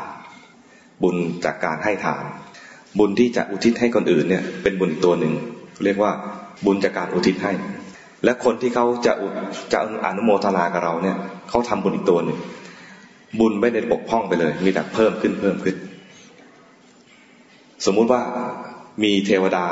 [1.04, 2.24] บุญจากการให้ทาน
[3.00, 5.34] บุญที่จะอุทิศให้คนอื่นเนี่ย เป็นบุญอีกตัวหนึ่ง
[5.84, 6.12] เรียกว่า
[6.66, 7.52] บุญจากการอุทิศให้
[8.24, 9.14] และคนที่เขาจะ
[9.74, 11.18] จะอนุโมทนากับเราเนี่ย
[11.50, 12.38] เขาทำบุญอีกตัวหนึ่ง
[13.40, 15.76] บุญไม่ได้ปกพ้องไปเลย มีแต่เพิ่มขึ้นเพิ่มขึ้น
[17.86, 18.22] สมมุติว่า
[19.04, 19.66] มีเทวดา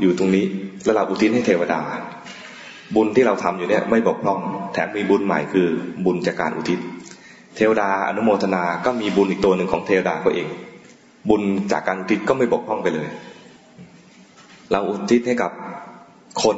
[0.00, 0.44] อยู่ตรงนี้
[0.84, 1.80] แล้วเราอุทิศให้เทวดา
[2.94, 4.40] บุญที่เราทำอยู่เนี่ยไม่บกพร่อง
[4.72, 5.66] แถมมีบุญใหม่คือ
[6.04, 6.78] บุญจากการอุทิศ
[7.56, 10.48] เทวดาอนุโมทนาก็มีบุญอีกตัวหนึ่งของเทวดาก็เอง
[11.28, 11.42] บุญ
[11.72, 13.08] จากการอุทิศก็ไม่บกพร่องไปเลย
[14.70, 15.50] เราอุทิศให้กับ
[16.42, 16.56] คน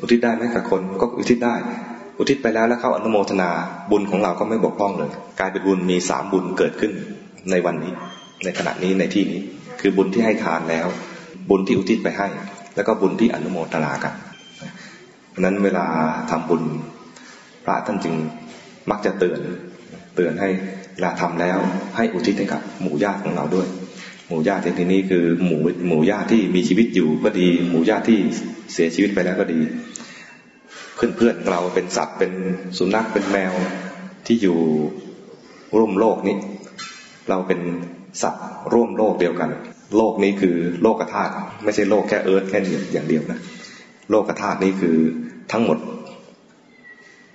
[0.00, 1.54] อุทิศได้ไหมกับคนก็อุทิศได้
[2.18, 3.50] อุทิศไปแล้วแล้วเข้าอนุโมทนา
[3.90, 6.92] บุญของเราก็ไม่บกพร่องเลย กลายเป็นบุญมีสามบุญเกิดขึ้น
[7.50, 7.92] ในวันนี้
[8.44, 9.40] ในขณะนี้ในที่นี้
[9.80, 10.86] คือบุญที่ให้ทานแล้ว
[11.50, 12.28] บุญที่อุทิศไปให้
[12.76, 14.14] แล้วก็บุญที่อนุโมทนากัน
[15.30, 15.86] เพราะนั้นเวลา
[16.30, 16.62] ทำบุญ
[17.64, 18.14] พระท่านจึง
[18.90, 19.40] มักจะเตือน
[20.16, 20.48] เตือนให้
[20.94, 21.58] เวลาทำแล้ว
[21.96, 23.66] ให้อุทิศให้กับหมู่ญาติของเราด้วย
[24.28, 28.18] หมู่ญาติที่นี้คือหมู่หมู่ญาติที่มีชีวิตอยู่ก็ดี หมู่ญาติที่
[28.72, 29.60] เสียชีวิตไปแล้วก็ดี
[31.00, 32.32] เพื่อนเพื่อนเราเป็นสัตว์เป็น
[32.78, 33.52] สุนัขเป็นแมว
[34.26, 34.58] ที่อยู่
[35.78, 36.36] ร่วมโลกนี้
[37.30, 37.60] เราเป็น
[38.22, 39.50] สัตว์ร่วมโลกเดียวกัน
[39.96, 41.32] โลกนี้คือโลกธาตุ
[41.64, 42.58] ไม่ใช่โลกแค่เอิร์ธแค่
[42.92, 43.38] อย่างเดียวนะ
[44.10, 44.96] โลกธาตุนี้คือ
[45.52, 45.78] ทั้งหมด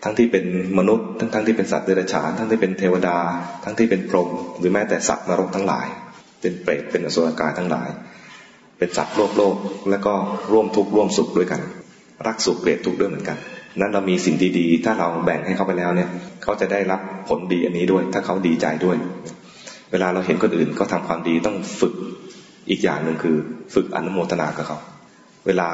[0.04, 0.46] ทั้งที่เป็น
[0.80, 3.18] มนุษย์ทั้งทั้งที่เป็นสัตว์เดรัจฉาน ทั้งที่เป็นเทวดา
[3.64, 5.88] ทั้งที่เป็นพรหมหรือแม้แต่สัตว์นรกทั้งหลาย
[6.42, 7.90] เป็นเปรตเป็นอสุรกายทั้งหลาย
[8.78, 9.56] เป็นสัตว์โลกโลก
[9.90, 10.14] แล้วก็
[10.52, 11.62] ร่วมทุกข์ร่วมสุขด้วยกัน
[12.28, 13.38] รักสุขเกลียดทุกข์ด้วยเหมือนกัน
[13.80, 16.10] นั้นเรามีสิ่งดีๆ ถ้าเราแบ่งให้เขาไปแล้วเนี่ย
[16.44, 18.98] เขาจะได้รับผลดีอันนี้ด้วย ถ้าเขาดีใจด้วย
[19.92, 21.94] เวลาเราเห็นคนอื่นก็ทำความดีต้องฝึก
[22.70, 23.36] อีกอย่างหนึ่งคือ
[23.74, 24.80] ฝึกอนุโมทนากับเขา
[25.46, 25.70] เวลา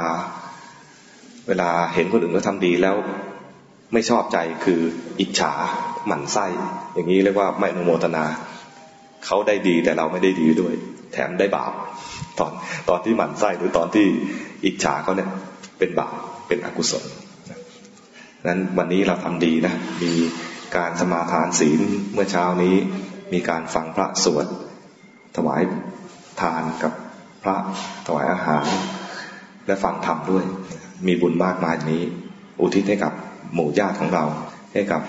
[1.48, 2.96] เวลาเห็นคนอื่นก็ทำดีแล้ว
[3.94, 4.80] ไม่ชอบใจคือ
[5.20, 5.52] อิจฉา
[6.08, 6.46] หมั่นไส้
[6.94, 8.24] อย่างนี้เรียกว่าไม่อนุโมทนา
[9.26, 10.74] เขาได้ดีแต่เราไม่ได้ดีด้วย
[11.14, 11.74] แถมได้บาป
[12.40, 12.52] ตอน
[12.90, 14.06] ตอนที่หมั่นไส้หรือตอนที่
[14.66, 15.30] อิจฉาเขาเนี่ย
[15.80, 16.14] เป็นบาป
[16.48, 17.04] เป็นอกุศล
[18.48, 19.74] นั้นวันนี้เราทำดีนะ
[20.04, 20.14] มี
[20.78, 21.82] การสมาทานศีล
[22.14, 22.76] เมื่อเช้านี้
[23.34, 24.46] มีการฟังพระสวด
[25.36, 25.62] ถวาย
[26.42, 26.94] ทานกับ
[27.44, 27.56] พระ
[28.06, 28.66] ถวายอาหาร
[29.68, 30.44] และฟังธรรมด้วย
[31.08, 32.04] มีบุญมากมายนี้
[32.60, 33.14] อุทิศให้กับ
[33.54, 34.26] หมู่ญาติของเรา
[34.74, 35.02] ให้กับ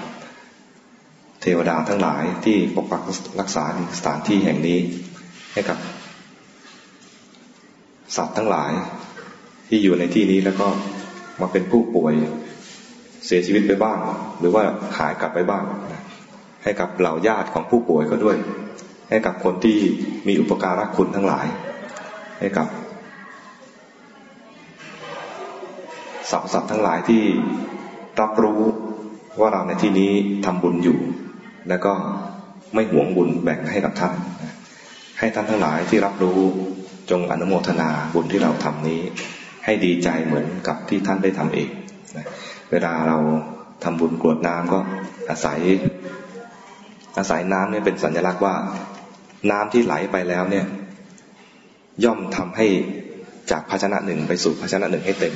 [1.40, 3.02] เทวดาทั้งหลายที่ปกปัก
[3.40, 3.64] รักษา
[3.98, 4.78] สถานที่แห่งนี้
[5.52, 5.78] ให้กับ
[8.16, 8.72] สัตว์ทั้งหลาย
[9.68, 10.68] ที่อยู่ในที่นี้แล้วก็
[11.40, 12.14] มาเป็นผู้ป่วย
[13.26, 13.98] เสียชีวิตไปบ้าง
[14.38, 14.62] หรือว่า
[14.98, 15.64] หายกลับไปบ้าง
[16.62, 18.36] ให้กับเหล่าญาติของผู้ป่วยก็ด้วย
[19.10, 19.78] ให้กับคนที่
[20.28, 21.46] มีอุปการะคุณทั้งหลาย
[22.40, 22.68] ให้กับ
[26.30, 27.22] สรรพสัตว์ทั้งหลายที่
[28.20, 28.60] รับรู้
[29.40, 30.12] ว่าเราในที่นี้
[30.44, 30.98] ทำบุญอยู่
[31.68, 31.92] แล้วก็
[32.74, 34.14] ไม่หวงบุญแบ่งให้กับท่าน
[35.18, 36.40] ให้ท่านทั้งหลายที่รับรู้
[37.10, 39.00] จงอนุโมทนาบุญที่เราทำนี้
[39.64, 41.68] ให้ดีใจเหมือนกับที่ท่านได้ทำเอง
[42.16, 42.26] นะ
[42.72, 43.18] เวลาเรา
[43.84, 44.78] ทำบุญกรวดน้ำก็
[45.30, 45.60] อาศัย
[47.18, 48.54] อาศัยน้ำเนี่ยเป็นสัญลักษณ์ว่า
[49.50, 50.66] น้ำที่ไหลไปแล้วเนี่ย
[52.04, 52.66] ย่อมทำให้
[53.50, 55.34] จากภาชนะหนึ่งไปสู่ภาชนะหนึ่งให้เต็ม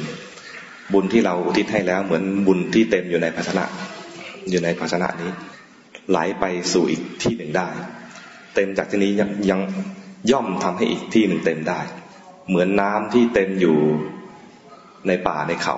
[0.92, 3.64] บุญที่เราอุทิศให้แล้ว เหมือนบุญที่เต็มอยู่ในภาชนะ
[4.50, 5.30] อยู่ในภาชนะนี้
[6.10, 7.68] ไหลไปสู่อีกที่หนึ่งได้
[8.54, 9.60] เต็มจากที่นี้ยังยัง
[10.30, 11.80] ย่อมทำให้อีกที่หนึ่งเต็มได้
[12.48, 13.76] เหมือนน้ำที่เต็มอยู่
[15.06, 15.76] ในป่าในเขา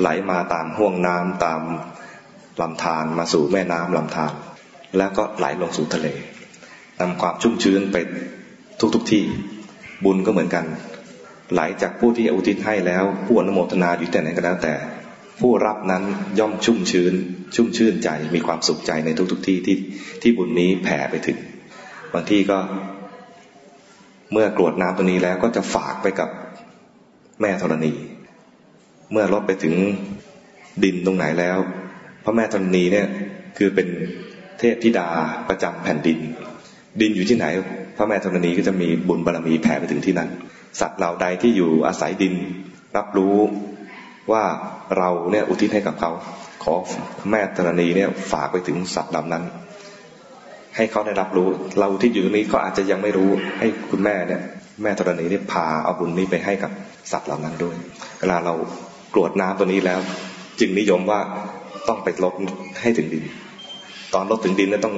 [0.00, 1.62] ไหลมาตามห่วงน้ำตาม
[2.60, 4.32] ลำธารมาสู่แม่น้ำลำธาร
[4.98, 6.08] แล้วก็ไหลลงสู่ทะเล
[7.00, 7.96] นำความชุ่มชื้นไป
[8.94, 9.22] ทุกๆทที่
[10.04, 10.64] บุญก็เหมือนกัน
[11.52, 14.74] ไหลจากผู้ที่อุทิศให้แล้วผู้อนุโมทนาอยู่แต่ไหนก็แล้วแต่
[15.40, 16.02] ผู้รับนั้น
[16.38, 17.14] ย่อมชุ่มชื้น
[17.54, 19.76] ชุ่มชื่นใจมีความสุขใจในทุกๆทที่ที่
[20.22, 21.38] ที่บุญนี้แผ่ไปถึง
[22.12, 22.58] บางที่ก็
[24.32, 26.28] เมื่อกรวดน้ำตัวนี้แล้วก็จะฝากไปกับ
[27.40, 27.92] แม่ธรณี
[29.14, 29.74] เมื่อลดไปถึง
[30.84, 31.58] ดินตรงไหนแล้ว
[32.24, 33.06] พระแม่ธรณีเนี่ย
[33.58, 33.88] คือเป็น
[34.58, 35.08] เทพธิดา
[35.48, 36.18] ประจำแผ่นดิน
[37.00, 37.46] ดินอยู่ที่ไหน
[37.96, 40.30] พระแม่ธรณีก็จะมีบุญบารรมีแผ่ไปถึงที่นั้น
[40.80, 42.34] สัตว์เหล่าใดที่อยู่อาศัยดิน
[42.96, 43.36] รับรู้
[44.32, 44.44] ว่า
[44.98, 46.10] เราเนี่ยอุทิศให้กับเขา
[46.64, 46.74] ขอ
[47.30, 49.42] แม่ธรณีเนี่ยฝากไปถึงสัตว์เหล่านั้น
[50.76, 51.48] ให้เขาได้รับรู้
[51.78, 54.42] เราอุทิศอยู่ตรงนี้ก็อาจจะยังไม่รู้ให้คุณแม่เนี่ย
[54.82, 56.70] แม่ธรณีเนี่ยพาเอาบุญนี้ไปให้กับ
[57.12, 57.76] สัตว์เหล่านั้นด้วย
[58.20, 58.54] เวลาเรา
[59.14, 60.00] กรวดน้ำตัวนี้แล้ว
[60.60, 61.20] จึงนิยมว่า
[61.88, 62.34] ต้องไปลด
[62.80, 63.24] ให้ถึงดิน
[64.14, 64.94] ตอนลดถึงดินนี่ยต้อง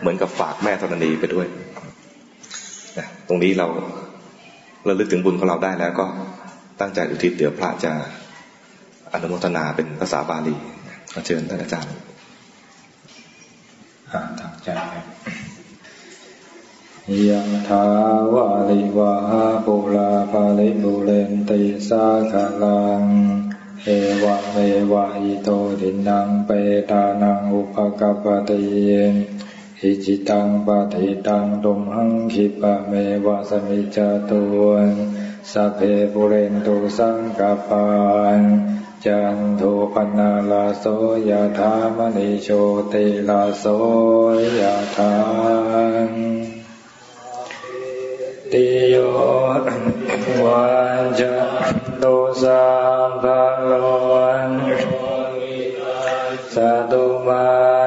[0.00, 1.46] เหมือนกับฝากแม่ธรณีไปด้วย
[2.98, 3.66] นะตรงนี้เรา
[4.84, 6.06] เราลึกถึงบุญของเราได้แล้วก็
[6.80, 7.92] ตั้งใจอุทิศเดี๋ยวพระจะ
[9.12, 10.54] อนุโมทนาเป็นภาษาบาลี
[11.12, 11.94] ขอเชิญท่านอาจารย์
[14.40, 15.04] ทางใจครับ
[17.28, 17.86] ยะถา
[18.34, 19.14] วาลิวา
[19.66, 23.02] ปุราภาลิบุเรนติสาคลัง
[23.90, 24.56] เอวะเม
[24.92, 25.48] วะอิโต
[25.80, 26.50] ทินังเป
[26.90, 28.62] ตานังอุปกปติ
[29.80, 32.92] หิจิตังปฏิตังตุมหังคิปะเม
[33.24, 34.42] วะสมิจตุ
[34.86, 34.88] น
[35.52, 35.80] สัพเพ
[36.12, 37.86] ปุเรนตุสังกปา
[38.38, 38.40] น
[39.04, 39.62] จันโท
[39.94, 40.84] ปนาลาโส
[41.28, 42.48] ยธามณิโช
[42.92, 43.64] ติลาโส
[44.60, 44.62] ย
[44.96, 45.12] ธา
[48.52, 48.96] ติโย
[50.42, 50.66] วั
[50.98, 51.32] นจะ
[52.02, 52.64] ตุสั
[53.08, 53.72] มภะโล
[54.12, 54.50] วัน
[56.54, 56.56] ส
[56.90, 57.77] ตุมา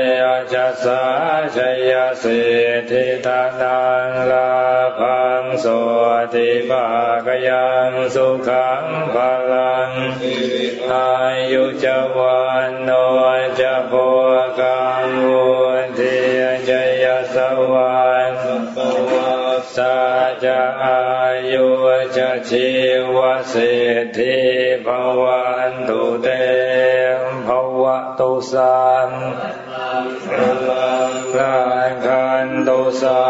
[0.00, 1.02] จะเตจะสา
[1.56, 1.58] ช
[1.90, 1.92] ย
[2.22, 2.40] สิ
[2.78, 4.50] ทธิทานังลา
[4.98, 5.66] พังโส
[6.34, 6.86] ติภา
[7.26, 8.84] กยังสุขัง
[9.14, 9.16] พ
[9.52, 9.90] ลัง
[10.92, 11.10] อา
[11.52, 11.86] ยุจ
[12.16, 12.90] วันโน
[13.60, 13.92] จะโพ
[14.58, 15.46] กังวุ
[15.98, 16.16] ทิ
[16.68, 16.70] จ
[17.02, 17.36] ยส
[17.72, 18.44] วรรค์
[19.76, 19.96] สั
[20.44, 21.02] จะอา
[21.52, 21.68] ยุ
[22.16, 22.68] จะชี
[23.14, 23.18] ว
[23.52, 23.72] สิ
[24.02, 24.38] ทธิ
[24.86, 24.88] ภ
[25.22, 26.26] วันตุเต
[27.46, 27.48] ภ
[27.82, 28.89] วะตุสัน
[33.00, 33.22] สั